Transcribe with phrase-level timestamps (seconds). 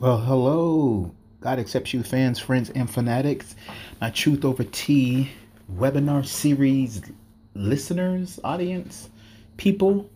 [0.00, 3.54] Well, hello, God accepts you, fans, friends, and fanatics.
[4.00, 5.30] My Truth Over Tea
[5.76, 7.02] webinar series
[7.54, 9.10] listeners, audience,
[9.58, 10.08] people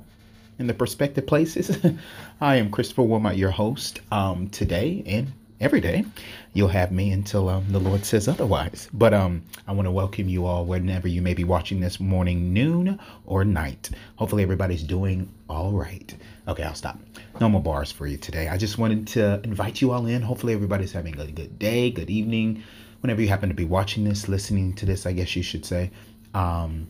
[0.59, 1.77] in the prospective places.
[2.41, 4.00] I am Christopher Wilmot, your host.
[4.11, 5.30] Um, today and
[5.65, 6.05] every day,
[6.53, 8.87] you'll have me until um, the Lord says otherwise.
[8.93, 12.53] But um, I want to welcome you all whenever you may be watching this morning,
[12.53, 13.89] noon, or night.
[14.17, 16.14] Hopefully, everybody's doing all right.
[16.49, 16.99] Okay, I'll stop.
[17.41, 18.49] No more bars for you today.
[18.49, 20.21] I just wanted to invite you all in.
[20.21, 22.63] Hopefully, everybody's having a good day, good evening,
[23.00, 25.91] whenever you happen to be watching this, listening to this, I guess you should say.
[26.35, 26.89] Um,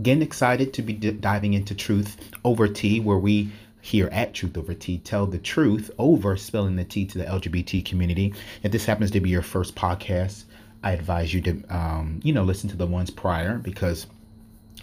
[0.00, 4.56] getting excited to be d- diving into truth over tea, where we here at Truth
[4.56, 8.32] Over Tea tell the truth over spilling the tea to the LGBT community.
[8.62, 10.44] If this happens to be your first podcast,
[10.84, 14.06] I advise you to, um, you know, listen to the ones prior because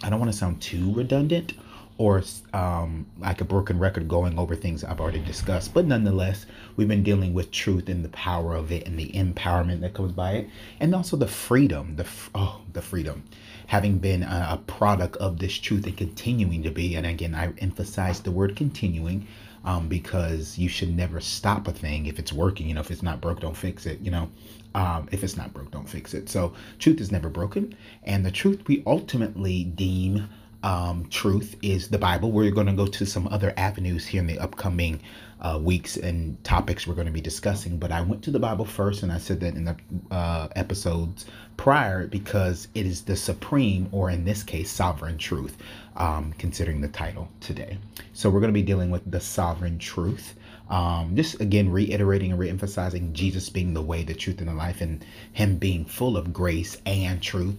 [0.02, 1.54] I don't want to sound too redundant
[1.96, 5.72] or um, like a broken record going over things I've already discussed.
[5.72, 6.44] But nonetheless,
[6.76, 10.12] we've been dealing with truth and the power of it and the empowerment that comes
[10.12, 11.96] by it, and also the freedom.
[11.96, 13.24] The oh, the freedom,
[13.70, 16.96] having been a, product of this truth and continuing to be.
[16.96, 19.26] And again, I emphasize the word continuing.
[19.62, 22.66] Um, because you should never stop a thing if it's working.
[22.66, 24.00] You know, if it's not broke, don't fix it.
[24.00, 24.30] You know,
[24.74, 26.30] um, if it's not broke, don't fix it.
[26.30, 30.30] So, truth is never broken, and the truth we ultimately deem
[30.62, 32.32] um, truth is the Bible.
[32.32, 35.00] We're going to go to some other avenues here in the upcoming
[35.40, 37.78] uh, weeks and topics we're going to be discussing.
[37.78, 39.76] But I went to the Bible first, and I said that in the
[40.10, 45.56] uh, episodes prior because it is the supreme, or in this case, sovereign truth,
[45.96, 47.78] um, considering the title today.
[48.12, 50.34] So we're going to be dealing with the sovereign truth.
[50.68, 54.80] Um, just again reiterating and re-emphasizing Jesus being the way, the truth, and the life,
[54.80, 57.56] and Him being full of grace and truth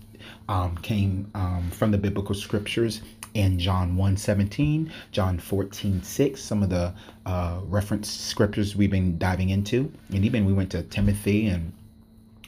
[0.49, 3.01] um, came um, from the biblical scriptures
[3.33, 6.93] in John 1 17, John 14 6, some of the
[7.25, 9.91] uh, reference scriptures we've been diving into.
[10.13, 11.71] And even we went to Timothy and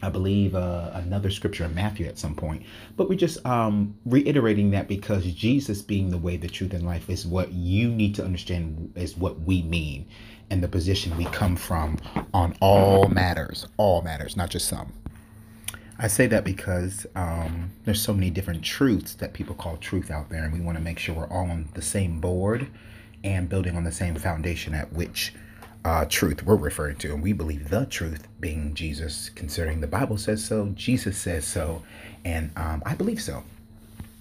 [0.03, 2.63] I believe uh, another scripture in Matthew at some point.
[2.97, 7.09] But we're just um, reiterating that because Jesus being the way, the truth, and life
[7.09, 10.05] is what you need to understand is what we mean
[10.49, 11.97] and the position we come from
[12.33, 14.91] on all matters, all matters, not just some.
[16.03, 20.27] I say that because um, there's so many different truths that people call truth out
[20.27, 22.67] there, and we want to make sure we're all on the same board
[23.23, 25.33] and building on the same foundation at which
[25.85, 27.13] uh, truth we're referring to.
[27.13, 31.83] And we believe the truth being Jesus, considering the Bible says so, Jesus says so,
[32.25, 33.43] and um, I believe so.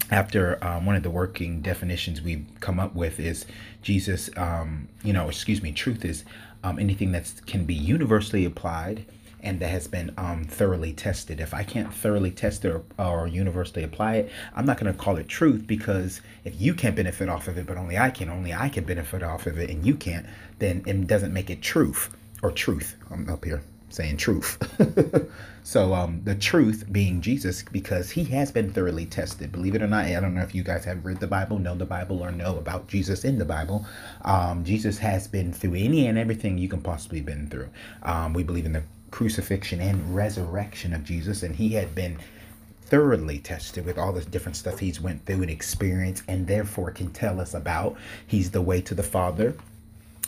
[0.08, 3.44] After um, one of the working definitions we've come up with is
[3.82, 6.24] Jesus, um, you know, excuse me, truth is
[6.62, 9.04] um, anything that can be universally applied
[9.42, 11.40] and that has been um, thoroughly tested.
[11.40, 14.98] If I can't thoroughly test it or, or universally apply it, I'm not going to
[14.98, 18.28] call it truth because if you can't benefit off of it, but only I can,
[18.28, 20.26] only I can benefit off of it, and you can't,
[20.58, 22.10] then it doesn't make it truth
[22.42, 22.96] or truth.
[23.10, 24.58] I'm up here saying truth.
[25.62, 29.52] so um, the truth being Jesus, because he has been thoroughly tested.
[29.52, 31.74] Believe it or not, I don't know if you guys have read the Bible, know
[31.74, 33.86] the Bible, or know about Jesus in the Bible.
[34.22, 37.68] Um, Jesus has been through any and everything you can possibly been through.
[38.02, 38.82] Um, we believe in the
[39.12, 42.18] crucifixion and resurrection of Jesus, and he had been
[42.92, 47.10] thoroughly tested with all the different stuff he's went through and experienced and therefore can
[47.10, 47.96] tell us about
[48.26, 49.54] he's the way to the father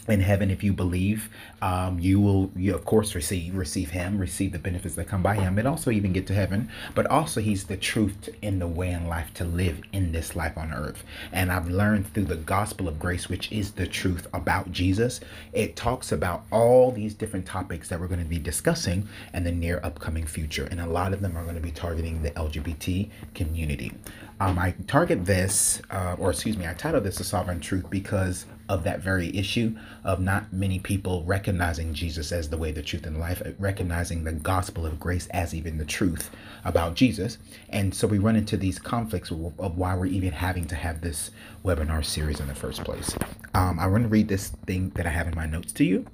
[0.08, 1.30] in heaven if you believe
[1.62, 5.34] um, you will you of course receive receive him receive the benefits that come by
[5.34, 6.68] him and also even get to heaven.
[6.94, 10.56] But also he's the truth in the way in life to live in this life
[10.58, 11.04] on earth.
[11.32, 15.20] And i've learned through the gospel of grace which is the truth about jesus
[15.52, 19.52] it talks about all these different topics that we're going to be discussing in the
[19.52, 20.66] near upcoming future.
[20.70, 23.92] And a lot of them are going to be targeting the lgbt community.
[24.40, 28.46] Um, i target this uh, or excuse me i title this the sovereign truth because
[28.68, 33.06] of that very issue of not many people recognizing Jesus as the way, the truth,
[33.06, 36.30] and life, recognizing the gospel of grace as even the truth
[36.64, 37.38] about Jesus.
[37.68, 41.30] And so we run into these conflicts of why we're even having to have this
[41.64, 43.14] webinar series in the first place.
[43.54, 46.06] Um, I want to read this thing that I have in my notes to you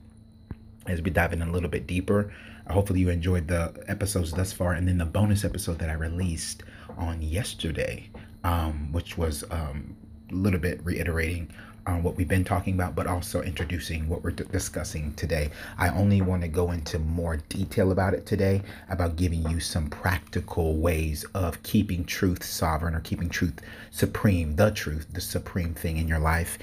[0.87, 2.33] as we dive in a little bit deeper.
[2.69, 6.63] Hopefully, you enjoyed the episodes thus far, and then the bonus episode that I released
[6.97, 8.11] on yesterday,
[8.45, 9.97] um, which was um,
[10.31, 11.51] a little bit reiterating
[11.91, 15.51] on what we've been talking about, but also introducing what we're d- discussing today.
[15.79, 19.89] I only want to go into more detail about it today, about giving you some
[19.89, 23.61] practical ways of keeping truth sovereign or keeping truth
[23.91, 26.59] supreme, the truth, the supreme thing in your life,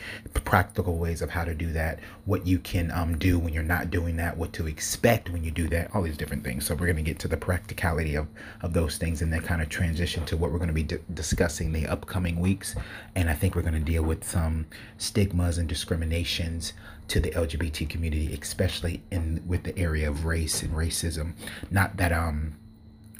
[0.47, 3.91] practical ways of how to do that, what you can um, do when you're not
[3.91, 6.65] doing that, what to expect when you do that, all these different things.
[6.65, 8.27] So we're going to get to the practicality of,
[8.61, 10.99] of those things and then kind of transition to what we're going to be d-
[11.13, 12.75] discussing the upcoming weeks.
[13.13, 14.67] And I think we're going to deal with some
[15.17, 16.73] stigmas and discriminations
[17.07, 21.33] to the LGBT community, especially in with the area of race and racism.
[21.71, 22.55] Not that um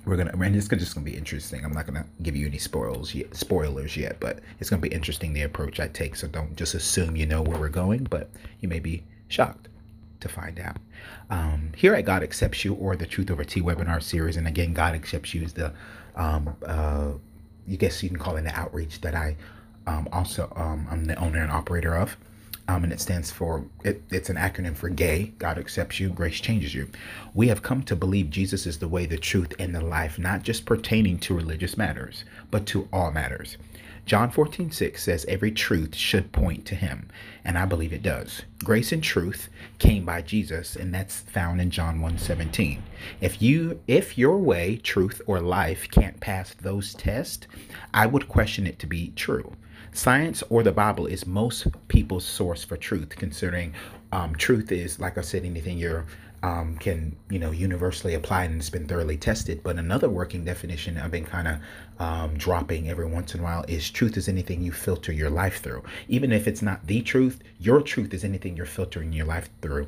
[0.06, 1.66] we're gonna and it's just gonna be interesting.
[1.66, 5.34] I'm not gonna give you any spoils yet, spoilers yet, but it's gonna be interesting
[5.34, 6.16] the approach I take.
[6.16, 8.30] So don't just assume you know where we're going, but
[8.60, 9.68] you may be shocked
[10.20, 10.78] to find out.
[11.32, 14.72] Um, here at God Accepts You or the Truth Over Tea webinar series, and again,
[14.72, 15.74] God Accepts You is the
[16.16, 17.14] um, uh,
[17.66, 19.36] you guess you can call it an outreach that I
[19.88, 22.18] um, also um, I'm the owner and operator of.
[22.70, 25.32] Um, and it stands for it, it's an acronym for gay.
[25.40, 26.90] God accepts you grace changes you.
[27.34, 30.44] We have come to believe jesus is the way the truth and the life not
[30.44, 33.56] just pertaining to religious matters but to all matters.
[34.06, 37.08] John 14 6 says every truth should point to him
[37.46, 38.42] and i believe it does.
[38.66, 39.48] Grace and truth
[39.80, 42.84] came by jesus and that's found in john 1 17
[43.22, 47.48] if you if your way truth or life can't pass those tests
[47.94, 49.54] i would question it to be true
[49.98, 53.74] Science or the Bible is most people's source for truth, considering
[54.12, 56.04] um, truth is, like I said, anything you
[56.44, 59.64] um, can, you know, universally applied and it's been thoroughly tested.
[59.64, 61.58] But another working definition I've been kind of
[62.00, 65.64] um, dropping every once in a while is truth is anything you filter your life
[65.64, 65.84] through.
[66.08, 69.88] Even if it's not the truth, your truth is anything you're filtering your life through,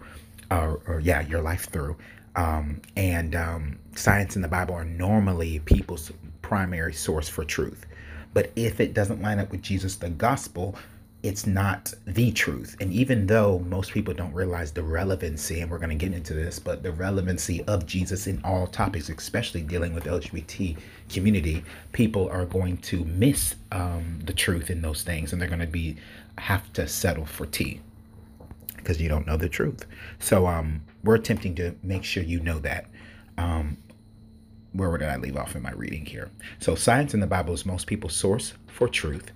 [0.49, 1.95] or, or yeah, your life through.
[2.35, 6.11] Um, and um, science and the Bible are normally people's
[6.41, 7.85] primary source for truth.
[8.33, 10.75] But if it doesn't line up with Jesus, the gospel,
[11.21, 12.77] it's not the truth.
[12.79, 16.33] And even though most people don't realize the relevancy, and we're going to get into
[16.33, 20.77] this, but the relevancy of Jesus in all topics, especially dealing with LGBT
[21.09, 25.59] community, people are going to miss um, the truth in those things, and they're going
[25.59, 25.97] to be
[26.37, 27.81] have to settle for tea
[28.77, 29.85] because you don't know the truth.
[30.19, 32.85] So um, we're attempting to make sure you know that.
[33.37, 33.75] Um,
[34.73, 36.29] where did I leave off in my reading here?
[36.59, 39.31] So, science in the Bible is most people's source for truth.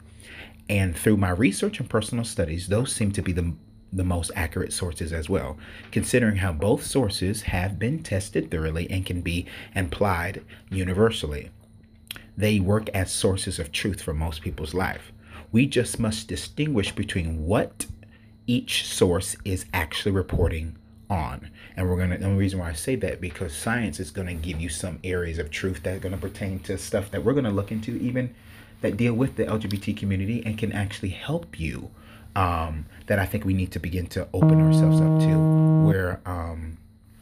[0.69, 3.53] And through my research and personal studies, those seem to be the,
[3.91, 5.57] the most accurate sources as well,
[5.91, 9.45] considering how both sources have been tested thoroughly and can be
[9.75, 11.49] applied universally.
[12.37, 15.11] They work as sources of truth for most people's life.
[15.51, 17.85] We just must distinguish between what
[18.47, 20.77] each source is actually reporting
[21.09, 21.49] on.
[21.75, 22.15] And we're gonna.
[22.15, 25.39] And the reason why I say that because science is gonna give you some areas
[25.39, 28.33] of truth that are gonna pertain to stuff that we're gonna look into, even
[28.81, 31.91] that deal with the LGBT community and can actually help you.
[32.35, 36.79] Um, that I think we need to begin to open ourselves up to, where um,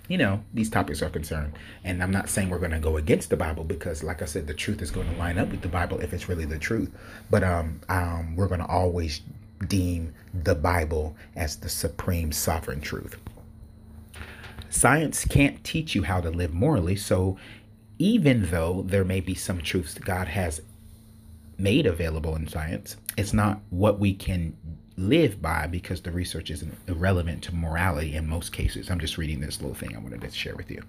[0.07, 1.53] you know these topics are concerned.
[1.83, 4.53] And I'm not saying we're to go against the Bible because, like I said, the
[4.53, 6.91] truth is going to line up with the Bible if it's really the truth.
[7.29, 9.21] But um, um, we're to always
[9.67, 13.17] deem the Bible as the supreme sovereign truth.
[14.71, 16.95] Science can't teach you how to live morally.
[16.95, 17.37] So,
[17.99, 20.61] even though there may be some truths that God has
[21.57, 24.55] made available in science, it's not what we can
[24.97, 28.89] live by because the research is irrelevant to morality in most cases.
[28.89, 30.81] I'm just reading this little thing I wanted to share with you.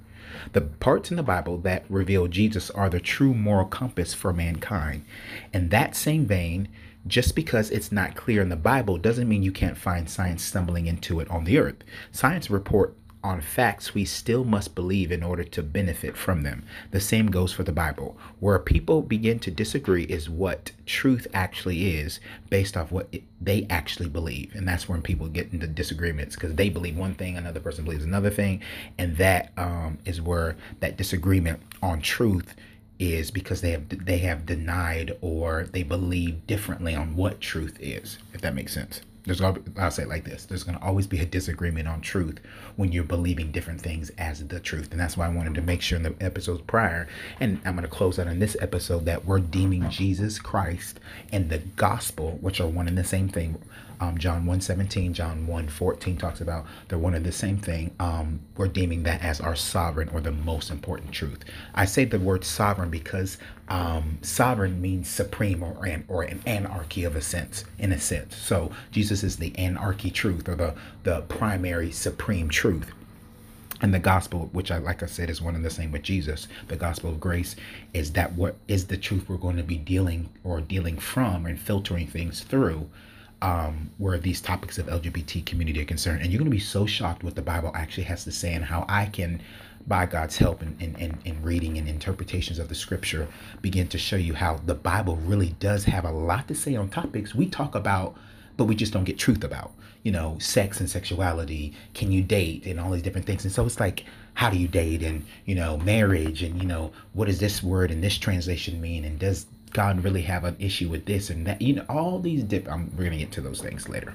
[0.52, 5.04] The parts in the Bible that reveal Jesus are the true moral compass for mankind.
[5.52, 6.68] In that same vein,
[7.06, 10.86] just because it's not clear in the Bible doesn't mean you can't find science stumbling
[10.86, 11.82] into it on the earth.
[12.12, 16.64] Science report on facts we still must believe in order to benefit from them.
[16.90, 18.16] The same goes for the Bible.
[18.40, 22.20] Where people begin to disagree is what truth actually is
[22.50, 24.54] based off what it, they actually believe.
[24.54, 28.04] And that's when people get into disagreements because they believe one thing, another person believes
[28.04, 28.62] another thing.
[28.98, 32.54] And that um, is where that disagreement on truth
[32.98, 38.18] is because they have they have denied or they believe differently on what truth is,
[38.32, 41.20] if that makes sense there's I'll say it like this there's going to always be
[41.20, 42.40] a disagreement on truth
[42.76, 44.90] when you're believing different things as the truth.
[44.90, 47.08] And that's why I wanted to make sure in the episodes prior
[47.40, 50.98] and I'm going to close out on this episode that we're deeming Jesus Christ
[51.32, 53.60] and the gospel which are one and the same thing
[54.02, 57.94] um, John 1.17, John 1.14 talks about they're one and the same thing.
[58.00, 61.44] Um, we're deeming that as our sovereign or the most important truth.
[61.72, 67.04] I say the word sovereign because um, sovereign means supreme or an, or an anarchy
[67.04, 68.34] of a sense, in a sense.
[68.36, 72.90] So Jesus is the anarchy truth or the, the primary supreme truth.
[73.80, 76.48] And the gospel, which I like I said is one and the same with Jesus,
[76.66, 77.54] the gospel of grace
[77.94, 81.58] is that what is the truth we're going to be dealing or dealing from and
[81.58, 82.88] filtering things through
[83.42, 86.22] um, where these topics of LGBT community are concerned.
[86.22, 88.64] And you're going to be so shocked what the Bible actually has to say and
[88.64, 89.42] how I can,
[89.86, 93.26] by God's help in, in, in, in reading and interpretations of the scripture,
[93.60, 96.88] begin to show you how the Bible really does have a lot to say on
[96.88, 98.16] topics we talk about,
[98.56, 99.72] but we just don't get truth about.
[100.04, 103.44] You know, sex and sexuality, can you date, and all these different things.
[103.44, 106.92] And so it's like, how do you date, and, you know, marriage, and, you know,
[107.12, 110.88] what does this word in this translation mean, and does God really have an issue
[110.88, 111.62] with this and that?
[111.62, 112.74] You know, all these different.
[112.74, 114.14] Um, we're gonna get to those things later,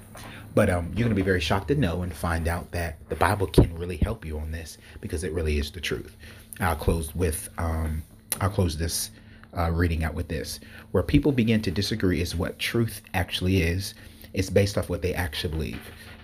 [0.53, 3.47] but um, you're gonna be very shocked to know and find out that the Bible
[3.47, 6.15] can really help you on this because it really is the truth.
[6.59, 8.03] I'll close with um,
[8.39, 9.11] I'll close this
[9.57, 10.59] uh, reading out with this.
[10.91, 13.93] Where people begin to disagree is what truth actually is.
[14.33, 15.81] It's based off what they actually believe.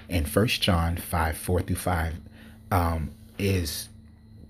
[0.10, 2.13] And First John 5 4 through 5
[2.72, 3.90] um, is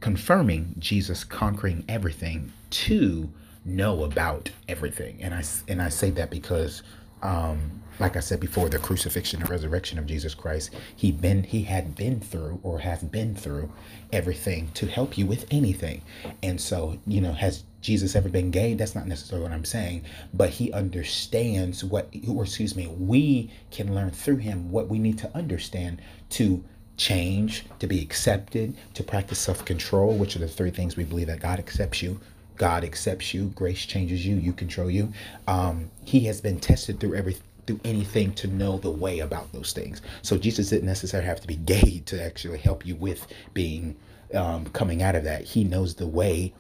[0.02, 3.30] confirming Jesus conquering everything to
[3.66, 5.20] know about everything.
[5.22, 6.84] And I, and I say that because
[7.22, 11.64] um, like I said before, the crucifixion and resurrection of Jesus Christ, he been he
[11.64, 13.72] had been through or has been through
[14.12, 16.02] everything to help you with anything.
[16.42, 18.74] And so, you know, has Jesus ever been gay?
[18.74, 20.04] That's not necessarily what I'm saying,
[20.34, 25.18] but he understands what or excuse me, we can learn through him what we need
[25.20, 26.02] to understand
[26.32, 26.64] to
[26.98, 31.40] change, to be accepted, to practice self-control, which are the three things we believe that
[31.40, 32.20] God accepts you,
[32.58, 35.12] God accepts you, grace changes you, you control you.
[35.48, 39.72] Um, he has been tested through every through anything to know the way about those
[39.72, 40.02] things.
[40.22, 43.96] So Jesus didn't necessarily have to be gay to actually help you with being
[44.34, 45.44] um, coming out of that.
[45.44, 46.54] He knows the way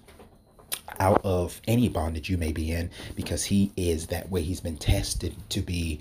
[1.00, 4.41] out of any bondage you may be in because he is that way.
[4.41, 6.00] He's been tested to be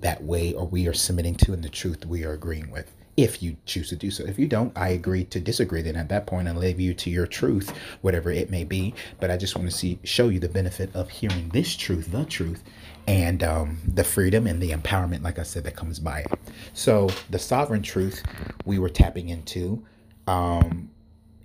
[0.00, 3.42] that way, or we are submitting to in the truth we are agreeing with if
[3.42, 4.24] you choose to do so.
[4.24, 7.10] If you don't, I agree to disagree then at that point and leave you to
[7.10, 8.94] your truth, whatever it may be.
[9.18, 12.24] But I just want to see show you the benefit of hearing this truth, the
[12.24, 12.62] truth,
[13.06, 16.26] and um, the freedom and the empowerment, like I said, that comes by it.
[16.72, 18.22] So the sovereign truth
[18.64, 19.84] we were tapping into,
[20.26, 20.90] um,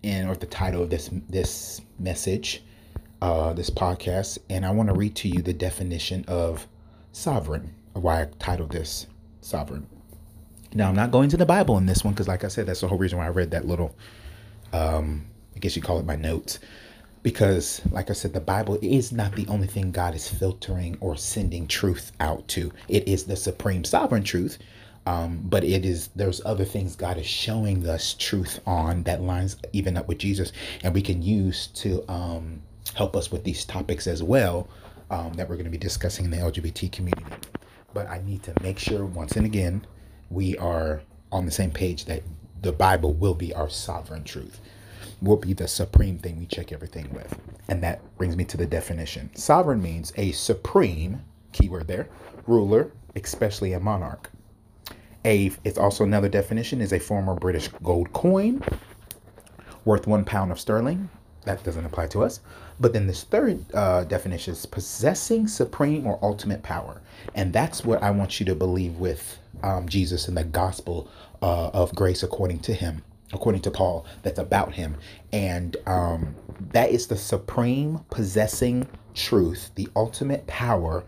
[0.04, 2.64] and or the title of this this message,
[3.22, 6.68] uh, this podcast, and I want to read to you the definition of
[7.12, 9.08] sovereign, why I titled this
[9.42, 9.88] sovereign.
[10.76, 12.82] Now, I'm not going to the Bible in this one because, like I said, that's
[12.82, 13.96] the whole reason why I read that little,
[14.74, 16.60] um, I guess you call it my notes.
[17.24, 21.16] Because, like I said, the Bible is not the only thing God is filtering or
[21.16, 22.74] sending truth out to.
[22.90, 24.58] It is the supreme sovereign truth,
[25.06, 29.56] um, but it is there's other things God is showing us truth on that lines
[29.72, 30.52] even up with Jesus,
[30.84, 32.62] and we can use to um,
[32.96, 34.68] help us with these topics as well
[35.10, 37.26] um, that we're going to be discussing in the LGBT community.
[37.94, 39.88] But I need to make sure once and again
[40.30, 41.02] we are
[41.32, 42.24] on the same page that
[42.62, 44.60] the Bible will be our sovereign truth,
[45.22, 47.40] will be the supreme thing we check everything with.
[47.68, 49.30] And that brings me to the definition.
[49.36, 52.10] Sovereign means a supreme, keyword there,
[52.48, 54.30] ruler, especially a monarch.
[55.26, 58.62] A, it's also another definition, is a former British gold coin
[59.84, 61.10] worth one pound of sterling.
[61.44, 62.40] That doesn't apply to us.
[62.80, 67.02] But then this third uh, definition is possessing supreme or ultimate power.
[67.36, 71.10] And that's what I want you to believe with um, Jesus and the gospel
[71.42, 73.04] uh, of grace according to him,
[73.34, 74.96] according to Paul, that's about him.
[75.34, 76.36] And um,
[76.72, 81.04] that is the supreme possessing truth, the ultimate power,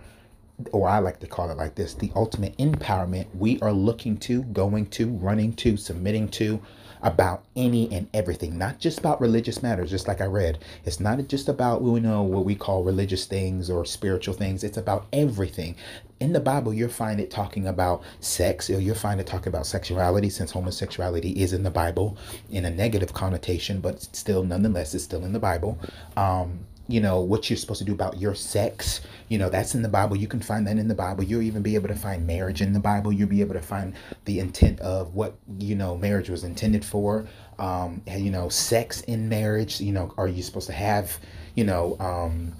[0.71, 4.41] or I like to call it like this the ultimate empowerment we are looking to,
[4.43, 6.59] going to, running to, submitting to,
[7.07, 10.59] about any and everything, not just about religious matters, just like I read.
[10.83, 14.61] It's not just about, you know, what we call religious things or spiritual things.
[14.61, 15.77] It's about everything.
[16.19, 19.65] In the Bible, you'll find it talking about sex, or you'll find it talking about
[19.65, 22.17] sexuality, since homosexuality is in the Bible
[22.51, 25.79] in a negative connotation, but still, nonetheless, it's still in the Bible.
[26.17, 29.01] Um, you know what you're supposed to do about your sex.
[29.29, 30.15] You know that's in the bible.
[30.15, 31.23] You can find that in the bible.
[31.23, 33.11] You'll even be able to find marriage in the bible.
[33.11, 33.93] You'll be able to find
[34.25, 37.27] the intent of what you know marriage was intended for.
[37.59, 41.17] Um you know sex in marriage you know are you supposed to have
[41.55, 42.53] you know um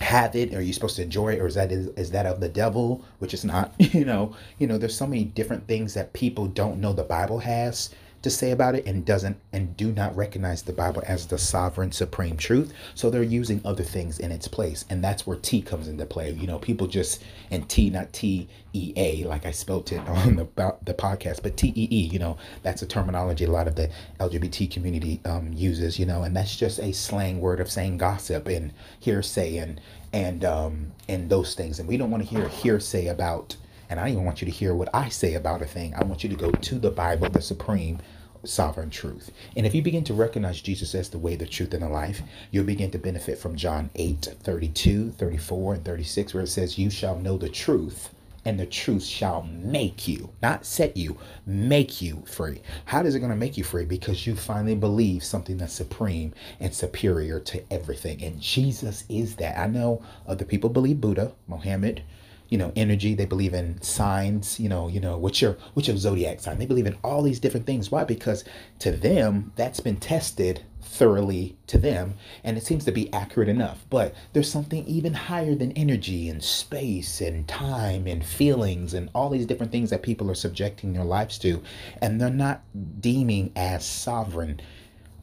[0.00, 0.54] have it?
[0.54, 1.40] Are you supposed to enjoy it?
[1.40, 4.34] Or is that is, is that of the devil which is not you know?
[4.58, 7.90] You know there's so many different things that people don't know the bible has
[8.22, 11.92] to say about it and doesn't and do not recognize the Bible as the sovereign
[11.92, 12.72] supreme truth.
[12.94, 14.84] So they're using other things in its place.
[14.90, 16.30] And that's where T comes into play.
[16.32, 20.36] You know, people just and T not T E A like I spelt it on
[20.36, 20.46] the
[20.84, 23.90] the podcast, but T E E, you know, that's a terminology a lot of the
[24.18, 28.48] LGBT community um, uses, you know, and that's just a slang word of saying gossip
[28.48, 29.80] and hearsay and
[30.12, 31.78] and um and those things.
[31.78, 33.56] And we don't want to hear hearsay about
[33.90, 35.94] and I don't even want you to hear what I say about a thing.
[35.96, 37.98] I want you to go to the Bible, the supreme
[38.44, 39.30] sovereign truth.
[39.56, 42.22] And if you begin to recognize Jesus as the way, the truth, and the life,
[42.50, 46.90] you'll begin to benefit from John 8 32, 34, and 36, where it says, You
[46.90, 48.10] shall know the truth,
[48.44, 52.62] and the truth shall make you, not set you, make you free.
[52.86, 53.84] How is it going to make you free?
[53.84, 58.22] Because you finally believe something that's supreme and superior to everything.
[58.22, 59.58] And Jesus is that.
[59.58, 62.02] I know other people believe Buddha, Mohammed,
[62.50, 63.14] you know energy.
[63.14, 66.66] They believe in signs you know you know what's your what's your zodiac sign they
[66.66, 67.90] believe in all these different things.
[67.90, 68.04] Why?
[68.04, 68.44] Because
[68.80, 73.84] to them that's been tested thoroughly to them and it seems to be accurate enough.
[73.88, 79.30] But there's something even higher than energy and space and time and feelings and all
[79.30, 81.62] these different things that people are subjecting their lives to
[82.02, 82.62] and they're not
[83.00, 84.60] deeming as sovereign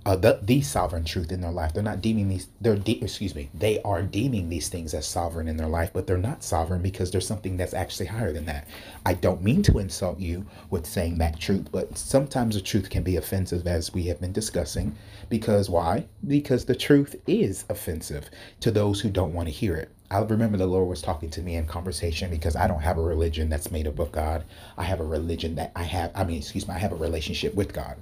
[0.08, 1.74] uh, the, the sovereign truth in their life.
[1.74, 5.50] They're not deeming these, they're, de- excuse me, they are deeming these things as sovereign
[5.50, 8.70] in their life, but they're not sovereign because there's something that's actually higher than that.
[9.06, 13.04] I don't mean to insult you with saying that truth, but sometimes the truth can
[13.04, 14.96] be offensive, as we have been discussing.
[15.28, 16.06] Because why?
[16.26, 18.30] Because the truth is offensive
[18.62, 19.92] to those who don't want to hear it.
[20.10, 23.02] I remember the Lord was talking to me in conversation because I don't have a
[23.02, 24.46] religion that's made up of God.
[24.78, 27.56] I have a religion that I have, I mean, excuse me, I have a relationship
[27.56, 27.98] with God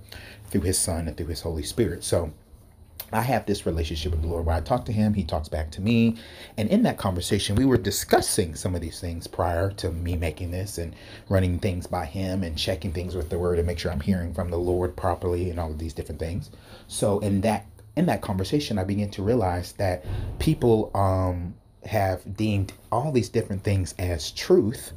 [0.51, 2.03] through his son and through his Holy Spirit.
[2.03, 2.31] So
[3.11, 5.71] I have this relationship with the Lord where I talk to him, he talks back
[5.71, 6.17] to me.
[6.57, 10.51] And in that conversation, we were discussing some of these things prior to me making
[10.51, 10.95] this and
[11.27, 14.33] running things by him and checking things with the word and make sure I'm hearing
[14.33, 16.51] from the Lord properly and all of these different things.
[16.87, 20.03] So in that in that conversation, I began to realize that
[20.37, 24.93] people um, have deemed all these different things as truth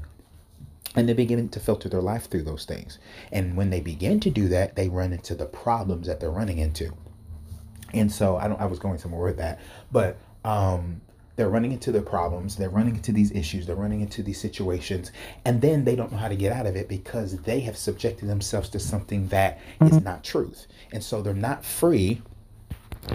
[0.96, 2.98] and they begin to filter their life through those things.
[3.30, 6.58] And when they begin to do that, they run into the problems that they're running
[6.58, 6.92] into.
[7.92, 9.60] And so I don't I was going somewhere with that,
[9.92, 11.00] but um
[11.36, 15.12] they're running into the problems, they're running into these issues, they're running into these situations,
[15.44, 18.28] and then they don't know how to get out of it because they have subjected
[18.28, 20.66] themselves to something that is not truth.
[20.92, 22.20] And so they're not free,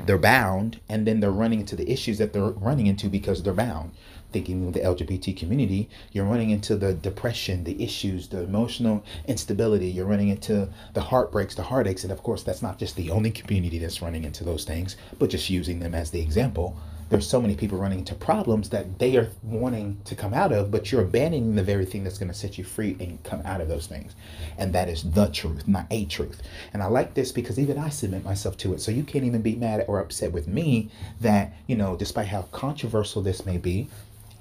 [0.06, 3.54] they're bound, and then they're running into the issues that they're running into because they're
[3.54, 3.92] bound
[4.34, 9.88] thinking of the LGBT community, you're running into the depression, the issues, the emotional instability.
[9.88, 12.04] You're running into the heartbreaks, the heartaches.
[12.04, 15.30] And of course, that's not just the only community that's running into those things, but
[15.30, 16.76] just using them as the example.
[17.14, 20.72] There's so many people running into problems that they are wanting to come out of,
[20.72, 23.62] but you're abandoning the very thing that's going to set you free and come out
[23.62, 24.16] of those things.
[24.58, 26.42] And that is the truth, not a truth.
[26.74, 28.82] And I like this because even I submit myself to it.
[28.82, 30.90] So you can't even be mad or upset with me
[31.22, 33.90] that, you know, despite how controversial this may be,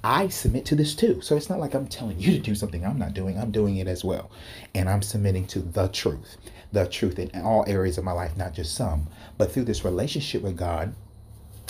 [0.02, 1.21] I submit to this too.
[1.21, 3.38] So it's not like I'm telling you to do something I'm not doing.
[3.38, 4.31] I'm doing it as well.
[4.75, 6.38] And I'm submitting to the truth,
[6.73, 9.08] the truth in all areas of my life, not just some.
[9.37, 10.95] But through this relationship with God,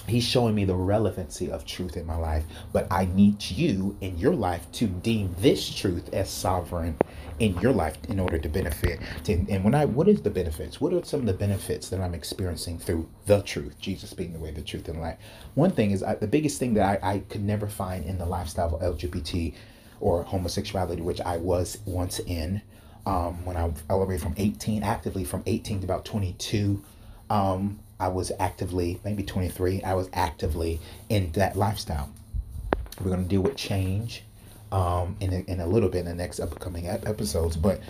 [0.06, 2.44] He's showing me the relevancy of truth in my life.
[2.72, 6.96] But I need you in your life to deem this truth as sovereign
[7.38, 9.00] in your life in order to benefit.
[9.28, 10.80] And when I, what is the benefits?
[10.80, 13.78] What are some of the benefits that I'm experiencing through the truth?
[13.80, 15.18] Jesus being the way, the truth, and life.
[15.54, 18.26] One thing is I, the biggest thing that I, I could never find in the
[18.26, 19.54] lifestyle of LGBT
[20.00, 22.62] or homosexuality, which I was once in.
[23.04, 26.84] Um, when I elevated from 18, actively from 18 to about 22,
[27.30, 32.10] um, I was actively, maybe 23, I was actively in that lifestyle.
[33.00, 34.24] We're going to deal with change
[34.72, 37.56] um, in, a, in a little bit in the next upcoming episodes.
[37.56, 37.80] But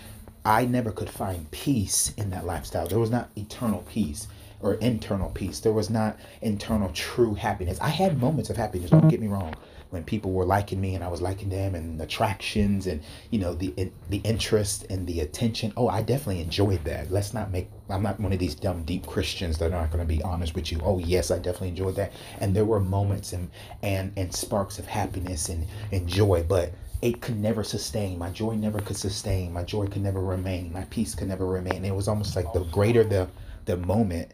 [0.45, 2.87] I never could find peace in that lifestyle.
[2.87, 4.27] There was not eternal peace
[4.61, 5.59] or internal peace.
[5.59, 7.79] There was not internal true happiness.
[7.81, 9.55] I had moments of happiness, don't get me wrong,
[9.93, 13.53] when people were liking me and I was liking them and attractions and you know
[13.53, 15.71] the the interest and the attention.
[15.77, 17.11] Oh, I definitely enjoyed that.
[17.11, 20.05] Let's not make I'm not one of these dumb deep Christians that are not going
[20.05, 20.79] to be honest with you.
[20.83, 22.11] Oh, yes, I definitely enjoyed that.
[22.39, 23.51] And there were moments and
[23.83, 28.17] and and sparks of happiness and and joy, but it could never sustain.
[28.17, 29.53] My joy never could sustain.
[29.53, 30.73] My joy could never remain.
[30.73, 31.85] My peace could never remain.
[31.85, 33.29] It was almost like the greater the
[33.65, 34.31] the moment,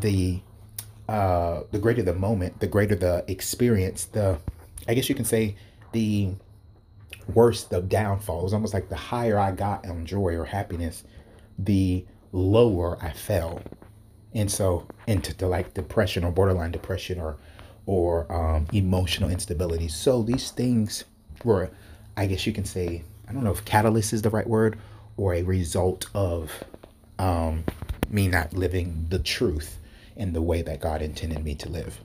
[0.00, 0.40] the
[1.08, 4.40] uh the greater the moment, the greater the experience, the
[4.88, 5.56] I guess you can say
[5.92, 6.30] the
[7.32, 8.40] worse the downfall.
[8.40, 11.04] It was almost like the higher I got on joy or happiness,
[11.58, 13.62] the lower I fell.
[14.34, 17.36] And so into the like depression or borderline depression or
[17.86, 19.88] or um, emotional instability.
[19.88, 21.04] So these things
[21.42, 21.70] were,
[22.18, 24.78] I guess you can say, I don't know if catalyst is the right word
[25.16, 26.52] or a result of
[27.18, 27.64] um,
[28.10, 29.78] me not living the truth
[30.16, 31.98] in the way that God intended me to live.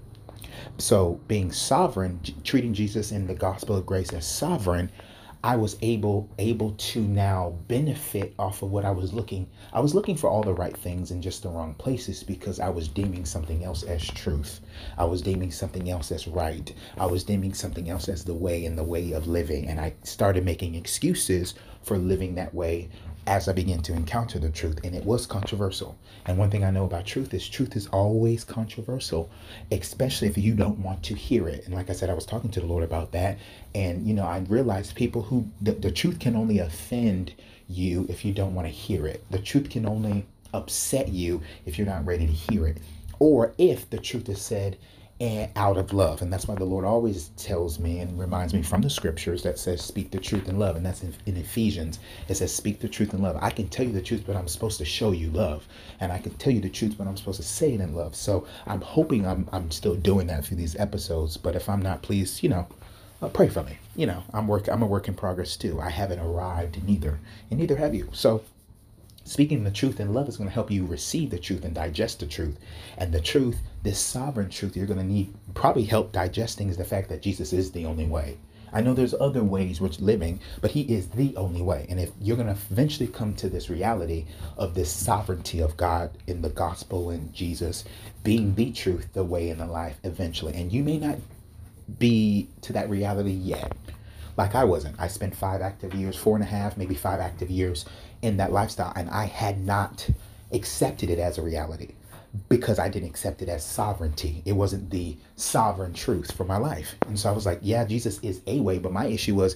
[0.79, 4.91] So, being sovereign, treating Jesus in the gospel of grace as sovereign,
[5.45, 9.49] I was able able to now benefit off of what I was looking.
[9.73, 12.69] I was looking for all the right things in just the wrong places because I
[12.69, 14.61] was deeming something else as truth.
[14.97, 16.73] I was deeming something else as right.
[16.97, 19.95] I was deeming something else as the way and the way of living, and I
[20.03, 22.89] started making excuses for living that way
[23.25, 25.97] as I began to encounter the truth, and it was controversial.
[26.25, 29.29] And one thing I know about truth is truth is always controversial,
[29.71, 31.65] especially if you don't want to hear it.
[31.65, 33.37] And like I said, I was talking to the Lord about that,
[33.73, 37.33] and you know, I realized people who the, the truth can only offend
[37.69, 39.23] you if you don't want to hear it.
[39.31, 42.77] The truth can only upset you if you're not ready to hear it,
[43.19, 44.77] or if the truth is said
[45.19, 46.21] and out of love.
[46.21, 49.59] And that's why the Lord always tells me and reminds me from the scriptures that
[49.59, 50.75] says, speak the truth in love.
[50.75, 51.99] And that's in, in, Ephesians.
[52.27, 53.37] It says, speak the truth in love.
[53.41, 55.67] I can tell you the truth, but I'm supposed to show you love.
[55.99, 58.15] And I can tell you the truth, but I'm supposed to say it in love.
[58.15, 61.37] So I'm hoping I'm, I'm still doing that through these episodes.
[61.37, 62.67] But if I'm not, please, you know,
[63.21, 63.77] uh, pray for me.
[63.95, 64.67] You know, I'm work.
[64.67, 65.79] I'm a work in progress too.
[65.79, 68.09] I haven't arrived neither, and neither have you.
[68.11, 68.43] So
[69.25, 72.19] Speaking the truth in love is going to help you receive the truth and digest
[72.19, 72.59] the truth.
[72.97, 76.83] And the truth, this sovereign truth, you're going to need probably help digesting is the
[76.83, 78.37] fact that Jesus is the only way.
[78.73, 81.85] I know there's other ways which living, but he is the only way.
[81.89, 84.25] And if you're going to eventually come to this reality
[84.57, 87.85] of this sovereignty of God in the gospel and Jesus
[88.23, 91.19] being the truth, the way, and the life eventually, and you may not
[91.99, 93.71] be to that reality yet
[94.35, 94.99] like I wasn't.
[94.99, 97.85] I spent five active years, four and a half, maybe five active years
[98.23, 100.09] in that lifestyle, and I had not
[100.51, 101.93] accepted it as a reality
[102.49, 104.41] because I didn't accept it as sovereignty.
[104.45, 106.95] It wasn't the sovereign truth for my life.
[107.05, 109.55] And so I was like, yeah, Jesus is a way, but my issue was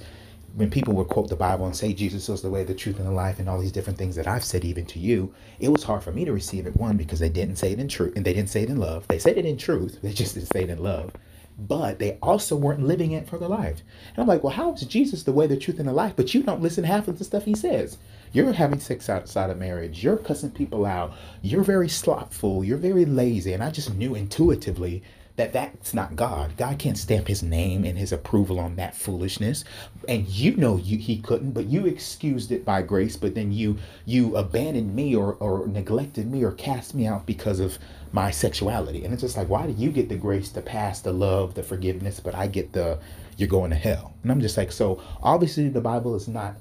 [0.56, 3.08] when people would quote the Bible and say Jesus is the way, the truth, and
[3.08, 5.84] the life, and all these different things that I've said even to you, it was
[5.84, 6.76] hard for me to receive it.
[6.76, 9.08] One, because they didn't say it in truth, and they didn't say it in love.
[9.08, 11.14] They said it in truth, they just didn't say it in love
[11.58, 13.82] but they also weren't living it for their life.
[14.10, 16.14] And I'm like, well, how is Jesus the way, the truth, and the life?
[16.16, 17.98] But you don't listen half of the stuff he says.
[18.32, 20.04] You're having sex outside of marriage.
[20.04, 21.14] You're cussing people out.
[21.42, 22.64] You're very slothful.
[22.64, 23.54] You're very lazy.
[23.54, 25.04] And I just knew intuitively
[25.38, 26.58] that that's not God.
[26.58, 29.64] God can't stamp his name and his approval on that foolishness.
[30.10, 33.78] And you know you, he couldn't, but you excused it by grace, but then you
[34.04, 37.78] you abandoned me or, or neglected me or cast me out because of
[38.12, 39.06] my sexuality.
[39.06, 41.64] And it's just like, why do you get the grace, the past, the love, the
[41.64, 42.98] forgiveness, but I get the
[43.38, 44.16] you're going to hell?
[44.24, 46.56] And I'm just like, so obviously the Bible is not,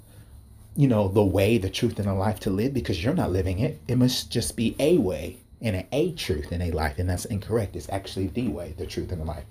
[0.76, 3.58] you know, the way, the truth, and the life to live because you're not living
[3.58, 3.80] it.
[3.88, 7.24] It must just be a way and a, a truth in a life, and that's
[7.24, 7.76] incorrect.
[7.76, 9.44] It's actually the way, the truth, and the life.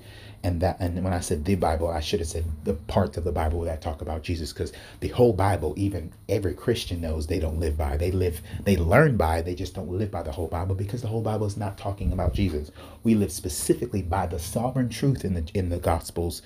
[0.43, 3.23] And that, and when I said the Bible, I should have said the parts of
[3.23, 7.39] the Bible that talk about Jesus, because the whole Bible, even every Christian knows they
[7.39, 7.97] don't live by.
[7.97, 9.41] They live, they learn by.
[9.41, 12.13] They just don't live by the whole Bible because the whole Bible is not talking
[12.13, 12.69] about Jesus.
[13.03, 16.43] We live specifically by the sovereign truth in the in the Gospels,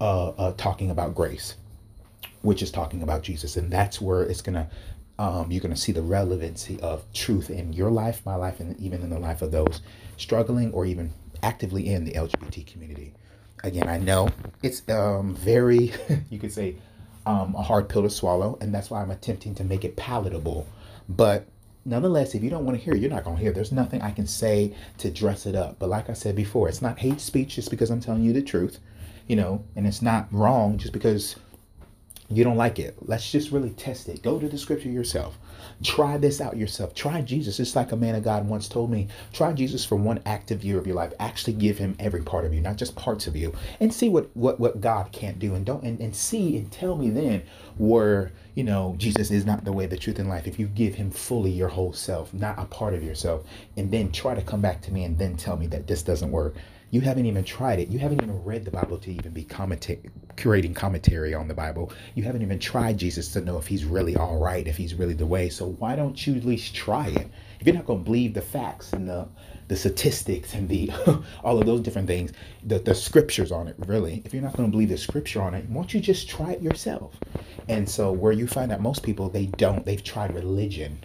[0.00, 1.56] uh, uh talking about grace,
[2.42, 4.68] which is talking about Jesus, and that's where it's gonna
[5.18, 8.76] um, you're going to see the relevancy of truth in your life, my life, and
[8.80, 9.80] even in the life of those
[10.16, 13.12] struggling or even actively in the LGBT community.
[13.62, 14.30] Again, I know
[14.62, 15.92] it's um, very,
[16.30, 16.76] you could say,
[17.24, 20.66] um, a hard pill to swallow, and that's why I'm attempting to make it palatable.
[21.08, 21.46] But
[21.84, 23.52] nonetheless, if you don't want to hear, you're not going to hear.
[23.52, 25.78] There's nothing I can say to dress it up.
[25.78, 28.42] But like I said before, it's not hate speech just because I'm telling you the
[28.42, 28.80] truth,
[29.28, 31.36] you know, and it's not wrong just because
[32.36, 32.96] you don't like it.
[33.02, 34.22] Let's just really test it.
[34.22, 35.38] Go to the scripture yourself.
[35.82, 36.94] Try this out yourself.
[36.94, 37.60] Try Jesus.
[37.60, 39.08] It's like a man of God once told me.
[39.32, 41.12] Try Jesus for one active year of your life.
[41.20, 43.54] Actually give him every part of you, not just parts of you.
[43.80, 45.54] And see what what, what God can't do.
[45.54, 47.42] And don't and, and see and tell me then
[47.78, 50.46] where, you know, Jesus is not the way, the truth, and life.
[50.46, 53.44] If you give him fully your whole self, not a part of yourself,
[53.76, 56.30] and then try to come back to me and then tell me that this doesn't
[56.30, 56.54] work
[56.92, 57.88] you haven't even tried it.
[57.88, 61.90] You haven't even read the Bible to even be commenta- curating commentary on the Bible.
[62.14, 65.14] You haven't even tried Jesus to know if he's really all right, if he's really
[65.14, 65.48] the way.
[65.48, 67.30] So why don't you at least try it?
[67.58, 69.26] If you're not going to believe the facts and the
[69.68, 70.92] the statistics and the
[71.42, 72.32] all of those different things,
[72.64, 75.54] the, the scriptures on it, really, if you're not going to believe the scripture on
[75.54, 77.18] it, why don't you just try it yourself?
[77.70, 79.86] And so where you find out most people, they don't.
[79.86, 81.02] They've tried religion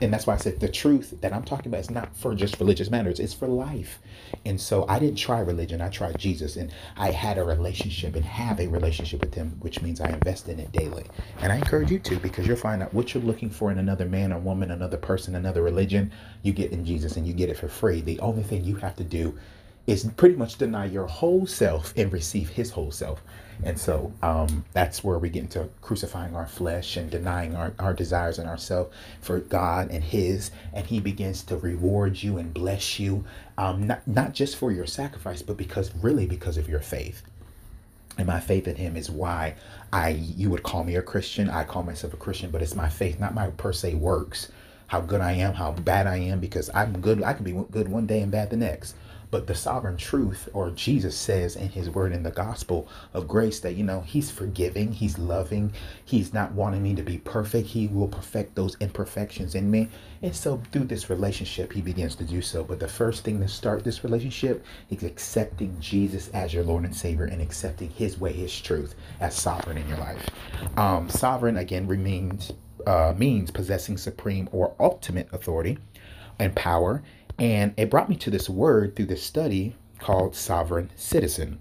[0.00, 2.58] and that's why I said the truth that I'm talking about is not for just
[2.58, 4.00] religious matters, it's for life.
[4.44, 6.56] And so I didn't try religion, I tried Jesus.
[6.56, 10.48] And I had a relationship and have a relationship with Him, which means I invest
[10.48, 11.04] in it daily.
[11.40, 14.06] And I encourage you to because you'll find out what you're looking for in another
[14.06, 16.10] man or woman, another person, another religion,
[16.42, 18.00] you get in Jesus and you get it for free.
[18.00, 19.38] The only thing you have to do
[19.86, 23.22] is pretty much deny your whole self and receive His whole self.
[23.62, 27.94] And so um, that's where we get into crucifying our flesh and denying our, our
[27.94, 30.50] desires and ourselves for God and His.
[30.72, 33.24] And He begins to reward you and bless you,
[33.56, 37.22] um, not, not just for your sacrifice, but because really because of your faith.
[38.16, 39.54] And my faith in Him is why
[39.92, 41.50] I, you would call me a Christian.
[41.50, 44.50] I call myself a Christian, but it's my faith, not my per se works
[44.86, 47.22] how good I am, how bad I am, because I'm good.
[47.22, 48.94] I can be good one day and bad the next.
[49.34, 53.58] But the sovereign truth, or Jesus says in his word in the gospel of grace,
[53.58, 55.72] that, you know, he's forgiving, he's loving,
[56.04, 57.66] he's not wanting me to be perfect.
[57.66, 59.88] He will perfect those imperfections in me.
[60.22, 62.62] And so through this relationship, he begins to do so.
[62.62, 66.94] But the first thing to start this relationship is accepting Jesus as your Lord and
[66.94, 70.30] Savior and accepting his way, his truth as sovereign in your life.
[70.76, 72.52] Um, sovereign, again, remains
[72.86, 75.76] uh, means possessing supreme or ultimate authority
[76.38, 77.02] and power
[77.38, 81.58] and it brought me to this word through this study called sovereign citizen.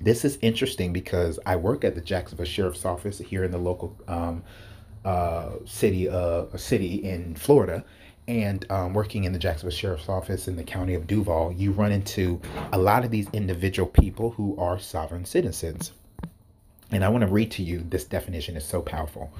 [0.00, 3.96] This is interesting because I work at the Jacksonville Sheriff's Office here in the local
[4.08, 4.42] um,
[5.04, 7.84] uh, city, uh, city in Florida,
[8.26, 11.92] and um, working in the Jacksonville Sheriff's Office in the county of Duval, you run
[11.92, 12.40] into
[12.72, 15.92] a lot of these individual people who are sovereign citizens.
[16.90, 19.32] And I want to read to you this definition is so powerful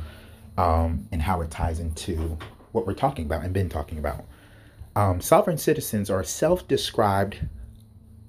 [0.58, 2.38] um, and how it ties into
[2.72, 4.24] what we're talking about and been talking about.
[4.96, 7.48] Um, sovereign citizens are self-described.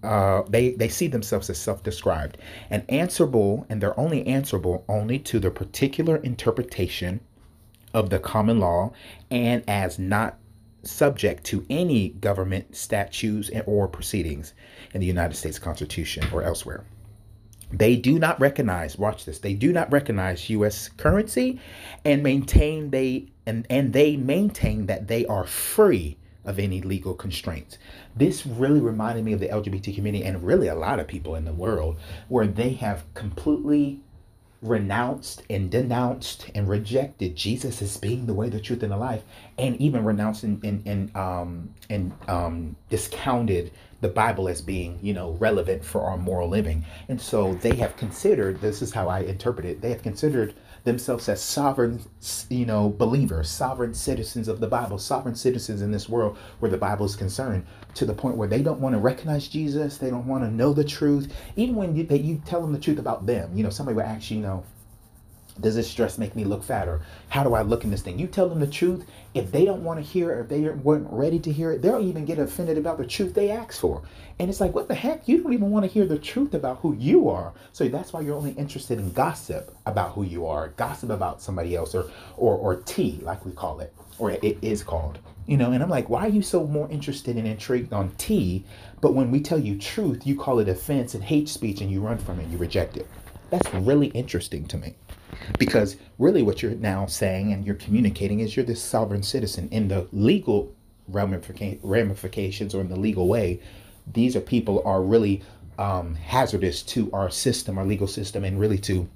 [0.04, 2.38] Uh, they they see themselves as self-described
[2.70, 7.22] and answerable, and they're only answerable only to the particular interpretation
[7.94, 8.92] of the common law,
[9.32, 10.38] and as not
[10.84, 14.54] subject to any government statutes or proceedings
[14.94, 16.84] in the United States Constitution or elsewhere.
[17.72, 21.60] They do not recognize, watch this, they do not recognize US currency
[22.04, 27.78] and maintain they and, and they maintain that they are free of any legal constraints.
[28.16, 31.46] This really reminded me of the LGBT community and really a lot of people in
[31.46, 34.02] the world where they have completely
[34.62, 39.24] renounced and denounced and rejected Jesus as being the way, the truth, and the life,
[39.58, 45.14] and even renounced and and, and um and um discounted the Bible as being, you
[45.14, 46.86] know, relevant for our moral living.
[47.08, 50.54] And so they have considered, this is how I interpret it, they have considered
[50.86, 52.00] themselves as sovereign,
[52.50, 56.78] you know, believers, sovereign citizens of the Bible, sovereign citizens in this world where the
[56.78, 60.28] Bible is concerned, to the point where they don't want to recognize Jesus, they don't
[60.28, 61.34] want to know the truth.
[61.56, 64.32] Even when you, you tell them the truth about them, you know, somebody will ask
[64.32, 64.64] you, you know,
[65.60, 68.20] does this dress make me look fat or how do i look in this thing?
[68.20, 69.06] You tell them the truth.
[69.34, 72.02] If they don't want to hear it if they weren't ready to hear it they'll
[72.02, 74.02] even get offended about the truth they asked for.
[74.40, 75.28] And it's like what the heck?
[75.28, 77.54] You don't even want to hear the truth about who you are.
[77.74, 81.76] So that's why you're only interested in gossip about who you are gossip about somebody
[81.76, 85.72] else or or, or tea like we call it or it is called you know?
[85.72, 88.66] And i'm like why are you so more interested and intrigued on tea?
[89.02, 92.02] But when we tell you truth you call it offense and hate speech and you
[92.02, 93.08] run from it you reject it.
[93.52, 94.96] That's really interesting to me
[95.60, 99.88] because really, what you're now saying and you're communicating is you're this sovereign citizen in
[99.88, 100.74] the legal
[101.08, 103.60] ramifications or in the legal way.
[104.12, 105.42] These are people are really
[105.78, 109.08] um, hazardous to our system, our legal system, and really to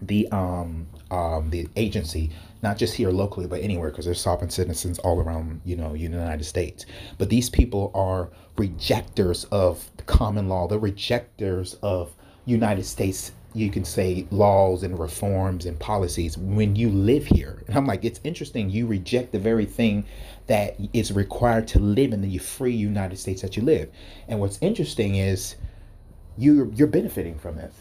[0.00, 2.30] the um, um, the agency,
[2.62, 6.44] not just here locally, but anywhere, because there's sovereign citizens all around, you know, United
[6.44, 6.86] States.
[7.18, 10.66] But these people are rejectors of common law.
[10.66, 16.88] They're rejectors of United States you can say laws and reforms and policies when you
[16.90, 17.62] live here.
[17.66, 18.70] And I'm like, it's interesting.
[18.70, 20.04] You reject the very thing
[20.46, 23.90] that is required to live in the free United States that you live.
[24.28, 25.56] And what's interesting is
[26.38, 27.74] you're you're benefiting from this.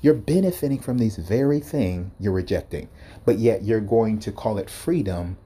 [0.00, 2.88] You're benefiting from these very thing you're rejecting,
[3.24, 5.36] but yet you're going to call it freedom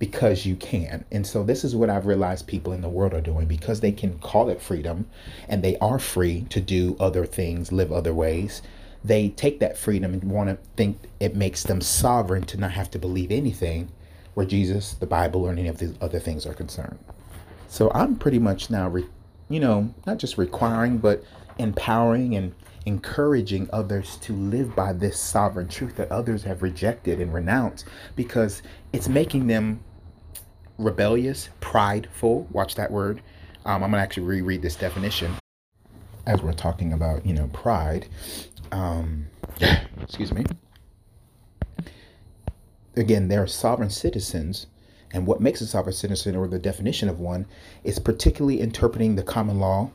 [0.00, 1.04] because you can.
[1.12, 3.92] And so this is what I've realized people in the world are doing because they
[3.92, 5.08] can call it freedom
[5.48, 8.60] and they are free to do other things, live other ways
[9.04, 12.90] they take that freedom and want to think it makes them sovereign to not have
[12.92, 13.90] to believe anything
[14.34, 16.98] where Jesus, the Bible, or any of these other things are concerned.
[17.68, 19.06] So I'm pretty much now, re-
[19.48, 21.24] you know, not just requiring, but
[21.58, 22.54] empowering and
[22.86, 27.86] encouraging others to live by this sovereign truth that others have rejected and renounced
[28.16, 28.62] because
[28.92, 29.80] it's making them
[30.78, 32.46] rebellious, prideful.
[32.50, 33.22] Watch that word.
[33.64, 35.34] Um, I'm going to actually reread this definition
[36.26, 38.06] as we're talking about, you know, pride
[38.72, 39.28] um,
[40.02, 40.44] excuse me.
[42.96, 44.66] Again, they're sovereign citizens,
[45.12, 47.46] and what makes a sovereign citizen, or the definition of one,
[47.84, 49.90] is particularly interpreting the common law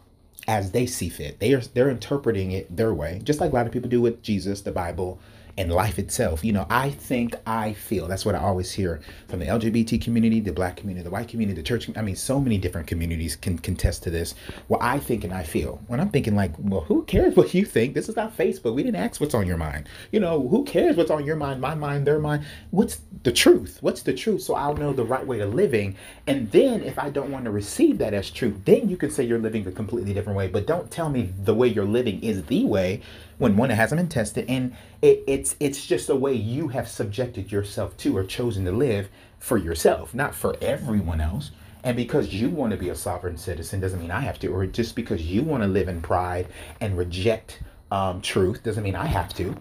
[0.48, 1.40] as they see fit.
[1.40, 4.24] They are they're interpreting it their way, just like a lot of people do with
[4.24, 5.20] Jesus, the Bible,
[5.58, 6.44] and life itself.
[6.44, 8.08] You know, I think, I feel.
[8.08, 11.60] That's what I always hear from the LGBT community, the black community, the white community,
[11.60, 11.90] the church.
[11.96, 14.36] I mean, so many different communities can contest to this.
[14.68, 15.82] Well, I think and I feel.
[15.88, 17.94] When I'm thinking, like, well, who cares what you think?
[17.96, 18.76] This is not Facebook.
[18.76, 19.90] We didn't ask what's on your mind.
[20.12, 22.46] You know, who cares what's on your mind, my mind, their mind?
[22.72, 23.80] What's the truth?
[23.82, 24.44] What's the truth?
[24.44, 25.96] So I'll know the right way of living.
[26.28, 29.24] And then if I don't want to receive that as truth, then you can say
[29.24, 30.48] you're living a completely different way.
[30.48, 33.02] But don't tell me the way you're living is the way
[33.38, 36.88] when one that hasn't been tested and it, it's it's just a way you have
[36.88, 41.52] subjected yourself to or chosen to live for yourself not for everyone else.
[41.84, 44.66] And because you want to be a sovereign citizen doesn't mean i have to or
[44.66, 46.48] just because you want to live in pride
[46.82, 49.56] and reject um, truth doesn't mean i have to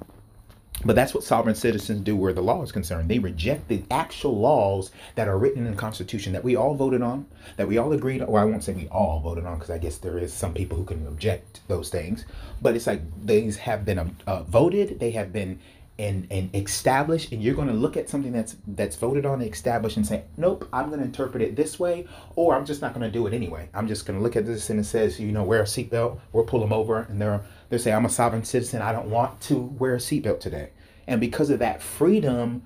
[0.85, 3.09] but that's what sovereign citizens do where the law is concerned.
[3.09, 7.03] They reject the actual laws that are written in the Constitution that we all voted
[7.03, 8.31] on, that we all agreed on.
[8.31, 10.77] Well, I won't say we all voted on because I guess there is some people
[10.77, 12.25] who can object those things.
[12.61, 15.59] But it's like these have been uh, voted, they have been
[15.99, 19.97] and and and you're going to look at something that's that's voted on and established
[19.97, 23.05] and say nope i'm going to interpret it this way or i'm just not going
[23.05, 25.33] to do it anyway i'm just going to look at this and it says you
[25.33, 28.45] know wear a seatbelt we'll pull them over and they're they say i'm a sovereign
[28.45, 28.83] citizen.
[28.83, 30.71] I don't want to wear a seatbelt today.
[31.07, 32.63] And because of that freedom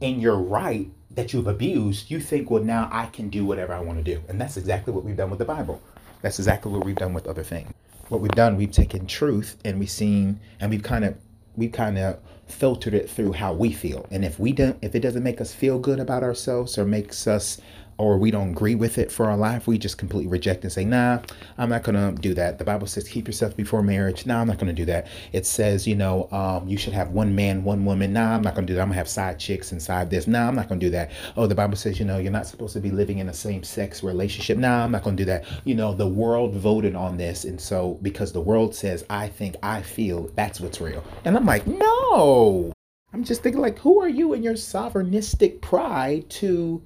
[0.00, 3.80] and your right that you've abused you think well now i can do whatever i
[3.80, 4.22] want to do.
[4.28, 5.82] And that's exactly what we've done with the bible.
[6.22, 7.72] That's exactly what we've done with other things.
[8.08, 11.16] What we've done we've taken truth and we've seen and we've kind of
[11.56, 14.06] we've kind of filtered it through how we feel.
[14.10, 17.26] And if we don't, if it doesn't make us feel good about ourselves or makes
[17.26, 17.60] us
[17.98, 20.84] or we don't agree with it for our life, we just completely reject and say,
[20.84, 21.20] nah,
[21.56, 22.58] I'm not going to do that.
[22.58, 24.26] The Bible says, keep yourself before marriage.
[24.26, 25.06] Nah, I'm not going to do that.
[25.32, 28.12] It says, you know, um, you should have one man, one woman.
[28.12, 28.82] Nah, I'm not going to do that.
[28.82, 30.26] I'm going to have side chicks inside this.
[30.26, 31.10] Nah, I'm not going to do that.
[31.36, 33.62] Oh, the Bible says, you know, you're not supposed to be living in a same
[33.62, 34.58] sex relationship.
[34.58, 35.44] Nah, I'm not going to do that.
[35.64, 37.44] You know, the world voted on this.
[37.44, 41.02] And so because the world says, I think, I feel, that's what's real.
[41.24, 42.72] And I'm like, no.
[43.12, 46.82] I'm just thinking, like, who are you in your sovereignistic pride to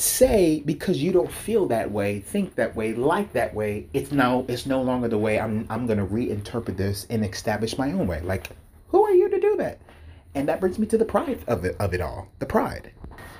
[0.00, 4.44] say because you don't feel that way, think that way, like that way, it's now
[4.48, 8.20] it's no longer the way I'm I'm gonna reinterpret this and establish my own way.
[8.20, 8.50] Like,
[8.88, 9.80] who are you to do that?
[10.34, 12.28] And that brings me to the pride of it of it all.
[12.38, 12.92] The pride.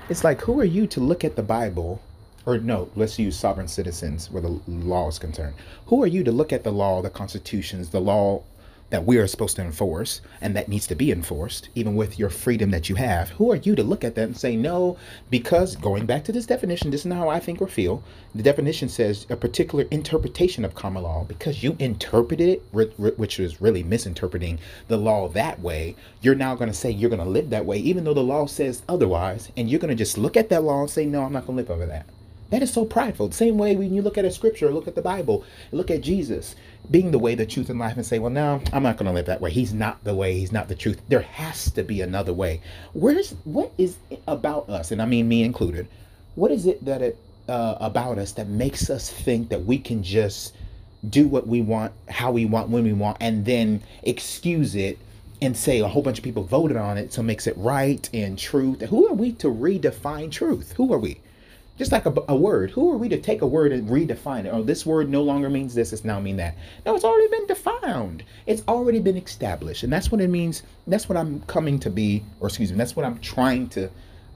[0.09, 2.01] It's like who are you to look at the Bible
[2.47, 5.55] or no, let's use sovereign citizens where the law is concerned.
[5.87, 8.42] Who are you to look at the law, the constitutions, the law
[8.90, 12.31] that we are supposed to enforce and that needs to be enforced, even with your
[12.31, 14.96] freedom that you have, who are you to look at that and say no?
[15.31, 18.03] Because going back to this definition, this is not how I think or feel.
[18.35, 21.24] The definition says a particular interpretation of common law.
[21.24, 22.62] Because you interpreted it,
[23.18, 27.22] which is really misinterpreting the law that way, you're now going to say you're going
[27.22, 29.53] to live that way, even though the law says otherwise.
[29.57, 31.57] And you're going to just look at that law and say, no, I'm not going
[31.59, 32.07] to live over that.
[32.51, 33.29] That is so prideful.
[33.29, 36.01] The same way when you look at a scripture, look at the Bible, look at
[36.01, 36.57] Jesus
[36.91, 39.13] being the way, the truth, and life, and say, well, no, I'm not going to
[39.13, 39.51] live that way.
[39.51, 40.39] He's not the way.
[40.39, 41.03] He's not the truth.
[41.09, 42.63] There has to be another way.
[42.95, 45.89] Where's what is it about us, and I mean me included?
[46.37, 50.03] What is it that it uh, about us that makes us think that we can
[50.03, 50.55] just
[51.09, 54.99] do what we want, how we want, when we want, and then excuse it
[55.41, 58.39] and say a whole bunch of people voted on it, so makes it right and
[58.39, 58.81] truth?
[58.83, 60.73] Who are we to redefine truth?
[60.73, 61.21] Who are we?
[61.79, 62.73] Just like a, a, word.
[62.73, 64.51] Who are we to take a word and redefine it?
[64.51, 66.57] Oh, this word no longer means this, it's now mean that.
[66.85, 68.25] No, it's already been defined.
[68.47, 69.85] It's already been established.
[69.85, 70.64] And that's what it means.
[70.88, 73.91] That's what I'm coming to be, or excuse me, that's what I'm trying to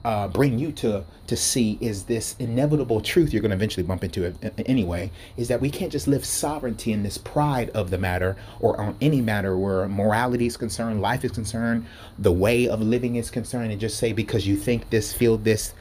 [0.05, 4.03] uh, bring you to to see is this inevitable truth you're going to eventually bump
[4.03, 7.97] into it anyway is that we can't just live sovereignty in this pride of the
[7.97, 11.85] matter or on any matter where morality is concerned life is concerned
[12.19, 15.73] the way of living is concerned and just say because you think this feel this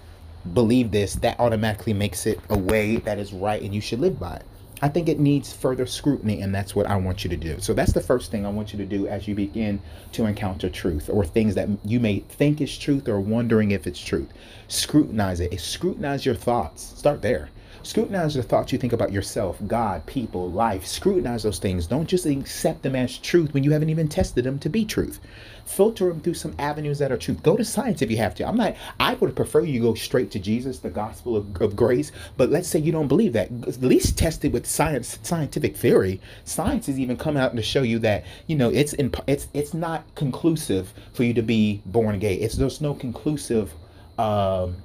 [0.55, 4.19] believe this, that automatically makes it a way that is right and you should live
[4.19, 4.47] by it.
[4.85, 7.61] I think it needs further scrutiny, and that's what I want you to do.
[7.61, 10.69] So, that's the first thing I want you to do as you begin to encounter
[10.69, 14.33] truth or things that you may think is truth or wondering if it's truth.
[14.67, 16.83] Scrutinize it, scrutinize your thoughts.
[16.99, 17.49] Start there.
[17.85, 20.87] Scrutinize the thoughts you think about yourself, God, people, life.
[20.87, 21.87] Scrutinize those things.
[21.89, 25.19] Don't just accept them as truth when you haven't even tested them to be truth.
[25.65, 27.43] Filter them through some avenues that are truth.
[27.43, 28.47] Go to science if you have to.
[28.47, 32.13] I'm not, I would prefer you go straight to Jesus, the gospel of, of grace.
[32.37, 33.51] But let's say you don't believe that.
[33.67, 36.21] At least test it with science, scientific theory.
[36.45, 39.75] Science has even come out to show you that, you know, it's in, it's it's
[39.75, 42.35] not conclusive for you to be born gay.
[42.35, 43.73] It's there's no conclusive
[44.19, 44.77] um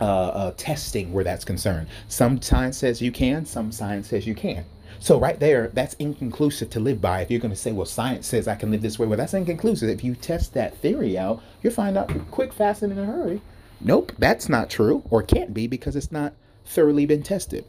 [0.00, 1.88] uh, uh, testing where that's concerned.
[2.08, 4.66] Some science says you can, some science says you can't.
[4.98, 7.22] So right there, that's inconclusive to live by.
[7.22, 9.34] If you're going to say, well, science says I can live this way, well, that's
[9.34, 9.88] inconclusive.
[9.88, 13.40] If you test that theory out, you'll find out quick, fast, and in a hurry.
[13.80, 17.64] Nope, that's not true, or can't be because it's not thoroughly been tested.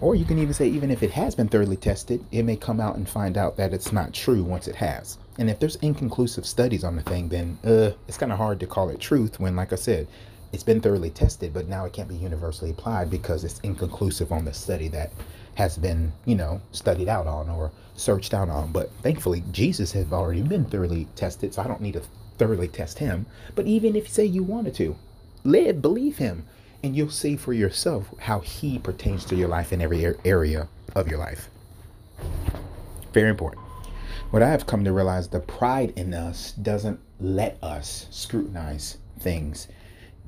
[0.00, 2.80] Or you can even say, even if it has been thoroughly tested, it may come
[2.80, 5.18] out and find out that it's not true once it has.
[5.38, 8.66] And if there's inconclusive studies on the thing, then uh, it's kind of hard to
[8.66, 10.06] call it truth when, like I said,
[10.54, 14.44] it's been thoroughly tested, but now it can't be universally applied because it's inconclusive on
[14.44, 15.10] the study that
[15.56, 18.70] has been, you know, studied out on or searched out on.
[18.70, 22.02] But thankfully, Jesus has already been thoroughly tested, so I don't need to
[22.38, 23.26] thoroughly test him.
[23.56, 24.96] But even if, you say, you wanted to,
[25.42, 26.46] live, believe him,
[26.84, 31.08] and you'll see for yourself how he pertains to your life in every area of
[31.08, 31.50] your life.
[33.12, 33.60] Very important.
[34.30, 39.66] What I have come to realize the pride in us doesn't let us scrutinize things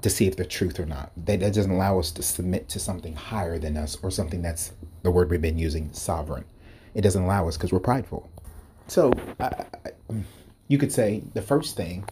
[0.02, 1.12] to see if they're truth or not.
[1.16, 5.10] That, doesn't allow us to submit to something higher than us or something that's the
[5.10, 6.44] word we've been using, sovereign.
[6.94, 8.30] It doesn't allow us because we're prideful.
[8.88, 9.64] So I,
[10.68, 12.04] you could say the first thing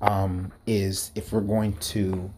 [0.00, 2.30] um, is if we're going to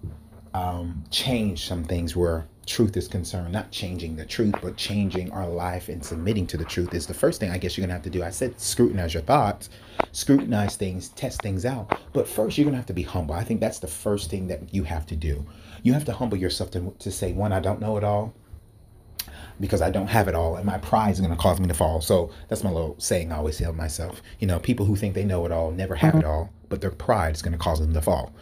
[0.53, 5.49] um, change some things where truth is concerned, not changing the truth, but changing our
[5.49, 8.03] life and submitting to the truth is the first thing I guess you're gonna have
[8.05, 8.23] to do.
[8.23, 9.71] I said scrutinize your thoughts,
[10.12, 11.99] scrutinize things, test things out.
[12.12, 13.35] But first, you're gonna have to be humble.
[13.35, 15.45] I think that's the first thing that you have to do.
[15.83, 18.35] You have to humble yourself to, to say, one, I don't know it all
[19.61, 21.75] because I don't have it all, and my pride is going to cause me to
[21.75, 22.01] fall.
[22.01, 24.21] So that's my little saying I always tell myself.
[24.41, 26.35] You know, people who think they know it all never have it uh-huh.
[26.35, 28.35] all, but their pride is going to cause them to fall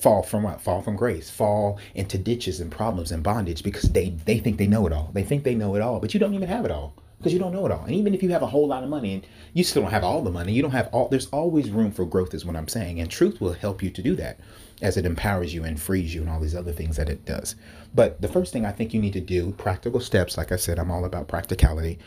[0.00, 0.60] fall from what?
[0.60, 1.30] Fall from grace.
[1.30, 5.10] Fall into ditches and problems and bondage because they they think they know it all.
[5.12, 7.38] They think they know it all but you don't even have it all because you
[7.38, 7.84] don't know it all.
[7.84, 10.04] And even if you have a whole lot of money and you still don't have
[10.04, 10.52] all the money.
[10.52, 13.00] You don't have all there's always room for growth is what i'm saying.
[13.00, 14.40] And truth will help you to do that
[14.82, 17.54] as it empowers you and frees you and all these other things that it does.
[17.94, 20.78] But the first thing i think you need to do practical steps like i said
[20.78, 21.98] i'm all about practicality.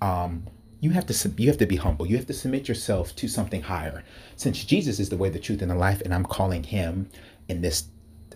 [0.00, 0.46] Um,
[0.80, 2.06] you have to you have to be humble.
[2.06, 4.02] You have to submit yourself to something higher.
[4.36, 7.10] Since Jesus is the way, the truth, and the life, and I'm calling him
[7.50, 7.88] in this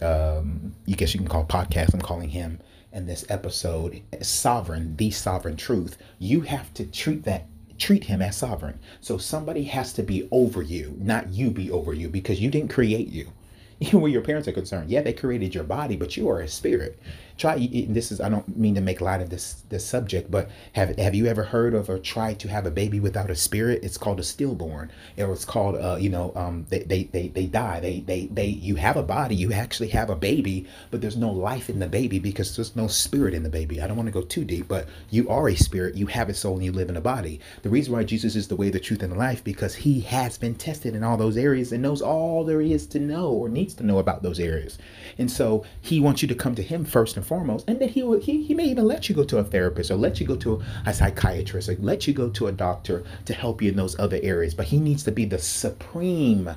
[0.03, 2.61] um, you guess you can call podcast, I'm calling him
[2.93, 5.97] in this episode sovereign, the sovereign truth.
[6.19, 7.47] You have to treat that
[7.79, 8.79] treat him as sovereign.
[9.01, 12.73] So somebody has to be over you, not you be over you, because you didn't
[12.73, 13.33] create you.
[13.81, 16.49] Even where your parents are concerned, yeah, they created your body, but you are a
[16.49, 16.99] spirit
[17.37, 17.57] try
[17.89, 21.15] this is i don't mean to make light of this this subject but have have
[21.15, 23.83] you ever heard of or tried to have a baby without a spirit?
[23.83, 24.91] It's called a stillborn.
[25.19, 27.81] Or it's called uh you know um they they they, they die.
[27.81, 31.31] They they they you have a body you actually have a baby but there's no
[31.31, 33.81] life in the baby because there's no spirit in the baby.
[33.81, 36.35] I don't want to go too deep but you are a spirit you have a
[36.35, 37.41] soul and you live in a body.
[37.63, 40.39] The reason why jesus is the way the truth and the life because he has
[40.39, 43.75] been tested in all those areas and knows all there is to know or needs
[43.75, 44.79] to know about those areas.
[45.19, 47.65] And so he wants you to come to him first and and foremost.
[47.69, 49.97] And then he, will, he, he may even let you go to a therapist or
[49.97, 53.63] let you go to a psychiatrist or let you go to a doctor to help
[53.63, 54.55] you in those other areas.
[54.55, 56.51] But he needs to be the supreme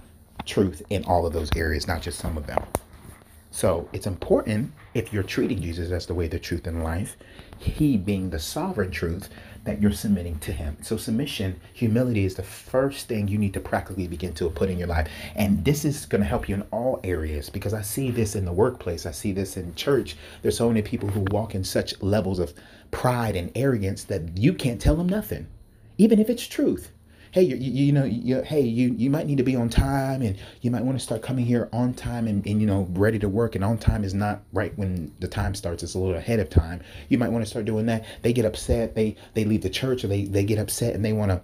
[0.46, 2.64] truth in all of those areas, not just some of them.
[3.52, 7.18] So it's important if you're treating Jesus as the way, the truth, and life,
[7.58, 9.30] he being the sovereign truth,
[9.68, 10.78] that you're submitting to him.
[10.82, 14.78] So submission, humility is the first thing you need to practically begin to put in
[14.78, 15.10] your life.
[15.36, 18.46] And this is going to help you in all areas because I see this in
[18.46, 19.06] the workplace.
[19.06, 20.16] I see this in church.
[20.42, 22.54] There's so many people who walk in such levels of
[22.92, 25.48] pride and arrogance that you can't tell them nothing,
[25.98, 26.92] even if it's truth
[27.38, 30.36] hey, you, you, know, you, hey, you, you might need to be on time and
[30.62, 33.30] you might want to start coming here on time and, and, you know, ready to
[33.30, 33.54] work.
[33.54, 35.84] And on time is not right when the time starts.
[35.84, 36.82] It's a little ahead of time.
[37.10, 38.06] You might want to start doing that.
[38.24, 38.96] They get upset.
[38.96, 41.40] They, they leave the church or they, they get upset and they want to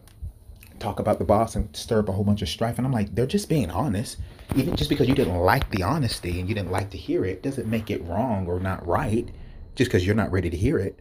[0.80, 2.80] talk about the boss and stir up a whole bunch of strife.
[2.80, 4.18] And I'm like, they're just being honest.
[4.56, 7.44] Even just because you didn't like the honesty and you didn't like to hear it
[7.44, 9.30] doesn't make it wrong or not right
[9.76, 11.00] just because you're not ready to hear it.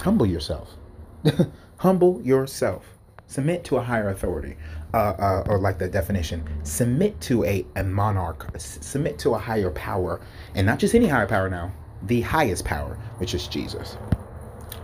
[0.00, 0.76] Humble yourself.
[1.76, 2.86] Humble yourself
[3.26, 4.56] submit to a higher authority
[4.92, 9.70] uh, uh, or like the definition submit to a, a monarch submit to a higher
[9.70, 10.20] power
[10.54, 11.72] and not just any higher power now
[12.02, 13.96] the highest power which is jesus.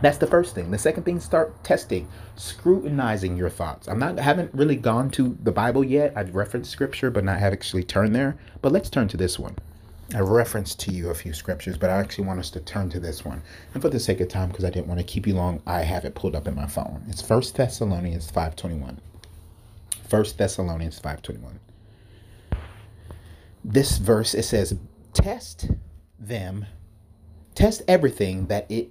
[0.02, 0.70] That's the first thing.
[0.70, 3.86] The second thing start testing scrutinizing your thoughts.
[3.86, 6.14] I'm not I haven't really gone to the bible yet.
[6.16, 8.38] I've referenced scripture but not have actually turned there.
[8.62, 9.56] But let's turn to this one
[10.12, 13.00] I referenced to you a few scriptures, but I actually want us to turn to
[13.00, 13.42] this one.
[13.74, 15.82] And for the sake of time, because I didn't want to keep you long, I
[15.82, 17.04] have it pulled up in my phone.
[17.08, 18.98] It's First Thessalonians 5.21.
[20.08, 21.58] First Thessalonians 5.21.
[23.64, 24.76] This verse, it says,
[25.12, 25.70] test
[26.18, 26.66] them,
[27.54, 28.90] test everything that it,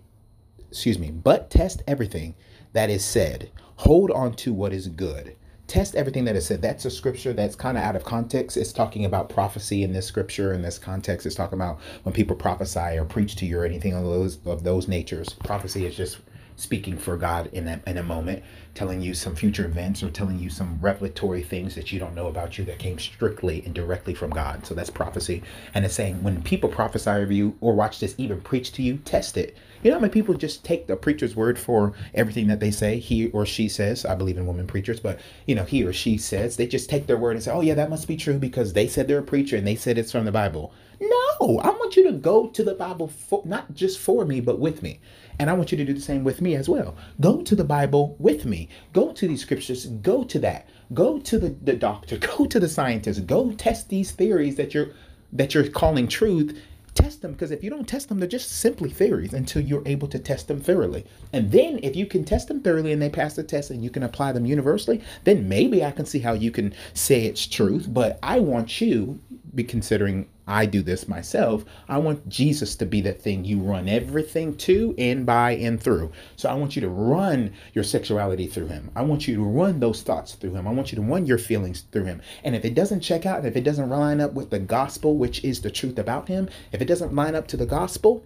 [0.70, 2.36] excuse me, but test everything
[2.72, 3.52] that is said.
[3.78, 5.36] Hold on to what is good
[5.70, 6.62] test everything that is said.
[6.62, 8.58] That's a scripture that's kind of out of context.
[8.58, 10.52] It's talking about prophecy in this scripture.
[10.52, 13.94] In this context, it's talking about when people prophesy or preach to you or anything
[13.94, 15.30] of those of those natures.
[15.34, 16.18] Prophecy is just
[16.56, 18.44] speaking for God in a, in a moment,
[18.74, 22.28] telling you some future events or telling you some revelatory things that you don't know
[22.28, 24.66] about you that came strictly and directly from God.
[24.66, 25.42] So that's prophecy.
[25.74, 28.98] And it's saying when people prophesy of you or watch this even preach to you,
[28.98, 29.56] test it.
[29.82, 33.00] You know how many people just take the preacher's word for everything that they say,
[33.00, 34.06] he or she says.
[34.06, 37.08] I believe in women preachers, but you know, he or she says, they just take
[37.08, 39.24] their word and say, oh yeah, that must be true because they said they're a
[39.24, 40.74] preacher and they said it's from the Bible.
[41.00, 44.60] No, I want you to go to the Bible for not just for me, but
[44.60, 45.00] with me.
[45.40, 46.98] And I want you to do the same with me as well.
[47.22, 48.68] Go to the Bible with me.
[48.92, 49.86] Go to these scriptures.
[49.86, 50.68] Go to that.
[50.94, 52.18] Go to the, the doctor.
[52.38, 53.26] Go to the scientist.
[53.26, 54.90] Go test these theories that you're
[55.32, 56.60] that you're calling truth
[56.94, 60.08] test them because if you don't test them, they're just simply theories until you're able
[60.08, 61.06] to test them thoroughly.
[61.34, 63.90] And then if you can test them thoroughly and they pass the test and you
[63.90, 67.88] can apply them universally, then maybe I can see how you can say it's truth.
[67.90, 69.20] But I want you
[69.54, 71.64] be considering I do this myself.
[71.88, 76.12] I want Jesus to be the thing you run everything to, in, by, and through.
[76.38, 78.90] So I want you to run your sexuality through him.
[78.96, 80.68] I want you to run those thoughts through him.
[80.68, 82.22] I want you to run your feelings through him.
[82.44, 85.44] And if it doesn't check out, if it doesn't line up with the gospel, which
[85.44, 88.24] is the truth about him, if it doesn't line up to the gospel,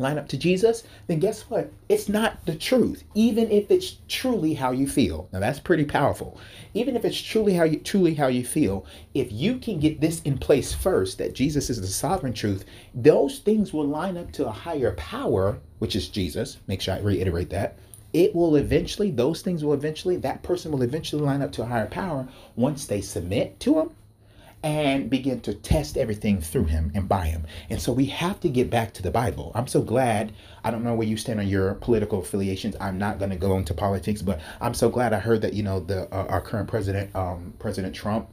[0.00, 1.70] line up to Jesus, then guess what?
[1.88, 5.28] It's not the truth, even if it's truly how you feel.
[5.32, 6.40] Now that's pretty powerful.
[6.74, 10.22] Even if it's truly how you truly how you feel, if you can get this
[10.22, 14.46] in place first, that Jesus is the sovereign truth, those things will line up to
[14.46, 16.58] a higher power, which is Jesus.
[16.66, 17.78] Make sure I reiterate that.
[18.12, 21.66] It will eventually, those things will eventually, that person will eventually line up to a
[21.66, 22.26] higher power
[22.56, 23.90] once they submit to him
[24.62, 27.46] and begin to test everything through him and by him.
[27.70, 29.52] And so we have to get back to the Bible.
[29.54, 30.32] I'm so glad.
[30.64, 32.76] I don't know where you stand on your political affiliations.
[32.80, 35.62] I'm not going to go into politics, but I'm so glad I heard that you
[35.62, 38.28] know the uh, our current president, um, President Trump,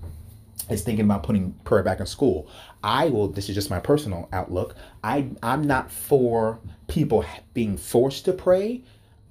[0.70, 2.50] is thinking about putting prayer back in school.
[2.84, 3.30] I will.
[3.30, 4.76] This is just my personal outlook.
[5.04, 7.24] I I'm not for people
[7.54, 8.84] being forced to pray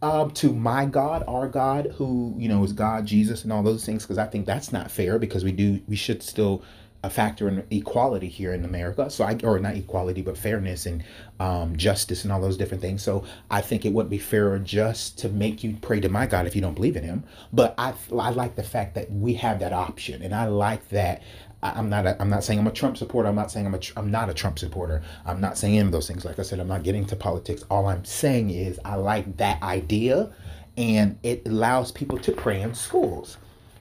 [0.02, 3.84] um, to my God, our God, who you know is God, Jesus, and all those
[3.84, 5.18] things, because I think that's not fair.
[5.18, 6.62] Because we do, we should still
[7.06, 9.08] a factor in equality here in America.
[9.08, 11.04] So I, or not equality, but fairness and
[11.38, 13.02] um, justice and all those different things.
[13.02, 16.26] So I think it wouldn't be fair or just to make you pray to my
[16.26, 17.24] God if you don't believe in Him.
[17.52, 21.22] But I, I like the fact that we have that option, and I like that.
[21.62, 22.06] I'm not.
[22.06, 23.28] A, I'm not saying I'm a Trump supporter.
[23.28, 23.80] I'm not saying I'm a.
[23.96, 25.02] I'm not a Trump supporter.
[25.24, 26.24] I'm not saying any of those things.
[26.24, 27.64] Like I said, I'm not getting to politics.
[27.70, 30.32] All I'm saying is I like that idea,
[30.76, 33.38] and it allows people to pray in schools.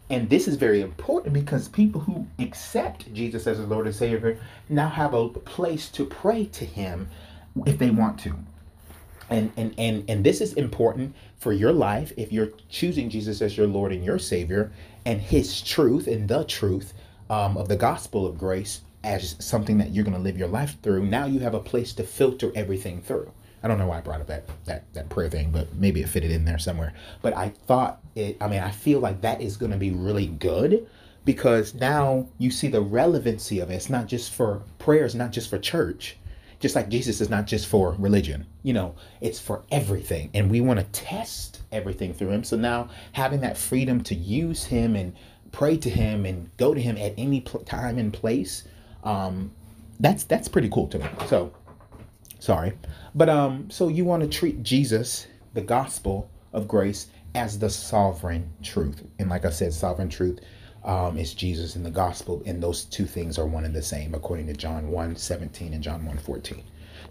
[0.10, 4.40] And this is very important because people who accept Jesus as a Lord and Savior
[4.70, 7.10] now have a place to pray to Him
[7.66, 8.36] if they want to.
[9.28, 13.58] And, and and and this is important for your life if you're choosing Jesus as
[13.58, 14.72] your Lord and your Savior
[15.04, 16.94] and His truth and the truth
[17.30, 20.78] um, of the gospel of grace as something that you're going to live your life
[20.84, 21.06] through.
[21.06, 23.32] Now you have a place to filter everything through.
[23.66, 26.08] I don't know why I brought up that that that prayer thing, but maybe it
[26.08, 26.94] fitted in there somewhere.
[27.24, 28.38] But I thought it.
[28.40, 30.88] I mean, I feel like that is going to be really good
[31.26, 33.74] because now you see the relevancy of it.
[33.74, 36.16] It's not just for prayers, not just for church.
[36.60, 40.30] Just like Jesus is not just for religion, you know, it's for everything.
[40.36, 42.44] And we want to test everything through him.
[42.44, 45.14] So now having that freedom to use him and
[45.52, 48.64] pray to him and go to him at any pl- time and place,
[49.04, 49.52] um,
[50.00, 51.06] that's that's pretty cool to me.
[51.28, 51.52] So
[52.46, 52.74] sorry.
[53.16, 58.54] But um, so you want to treat Jesus, the gospel of grace, as the sovereign
[58.62, 59.04] truth.
[59.20, 60.40] And like I said, sovereign truth
[60.84, 64.14] um, is Jesus in the gospel, and those two things are one and the same,
[64.14, 66.64] according to John 1 17 and John 1 14.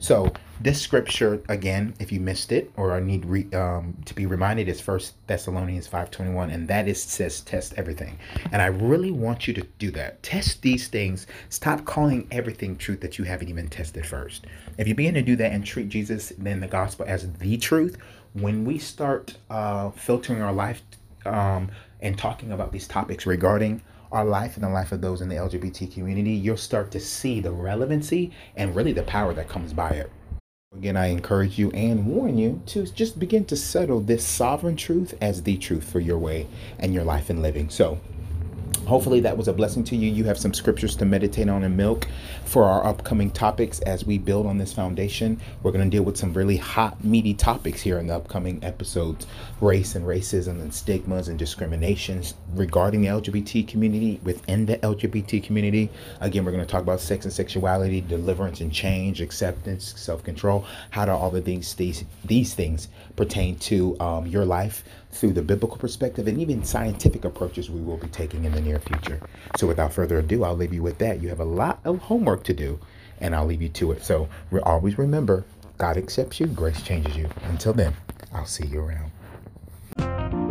[0.04, 0.30] So
[0.60, 4.78] this scripture again, if you missed it or need re, um, to be reminded, is
[4.78, 8.18] First Thessalonians five twenty one, and that is says test everything.
[8.52, 10.22] And I really want you to do that.
[10.22, 11.26] Test these things.
[11.48, 14.46] Stop calling everything truth that you haven't even tested first.
[14.76, 17.96] If you begin to do that and treat Jesus then the gospel as the truth,
[18.34, 20.82] when we start uh, filtering our life
[21.24, 21.70] um,
[22.02, 23.80] and talking about these topics regarding
[24.14, 27.40] our life and the life of those in the LGBT community, you'll start to see
[27.40, 30.10] the relevancy and really the power that comes by it.
[30.76, 35.14] Again, I encourage you and warn you to just begin to settle this sovereign truth
[35.20, 36.46] as the truth for your way
[36.78, 37.70] and your life and living.
[37.70, 38.00] So,
[38.86, 40.10] Hopefully, that was a blessing to you.
[40.10, 42.06] You have some scriptures to meditate on and milk
[42.44, 45.40] for our upcoming topics as we build on this foundation.
[45.62, 49.26] We're going to deal with some really hot, meaty topics here in the upcoming episodes
[49.60, 55.88] race and racism and stigmas and discriminations regarding the LGBT community within the LGBT community.
[56.20, 60.66] Again, we're going to talk about sex and sexuality, deliverance and change, acceptance, self control.
[60.90, 64.84] How do all of these, these, these things pertain to um, your life?
[65.14, 68.78] Through the biblical perspective and even scientific approaches we will be taking in the near
[68.80, 69.20] future.
[69.56, 71.22] So, without further ado, I'll leave you with that.
[71.22, 72.80] You have a lot of homework to do,
[73.20, 74.04] and I'll leave you to it.
[74.04, 74.28] So,
[74.64, 75.44] always remember
[75.78, 77.28] God accepts you, grace changes you.
[77.44, 77.94] Until then,
[78.32, 80.43] I'll see you around.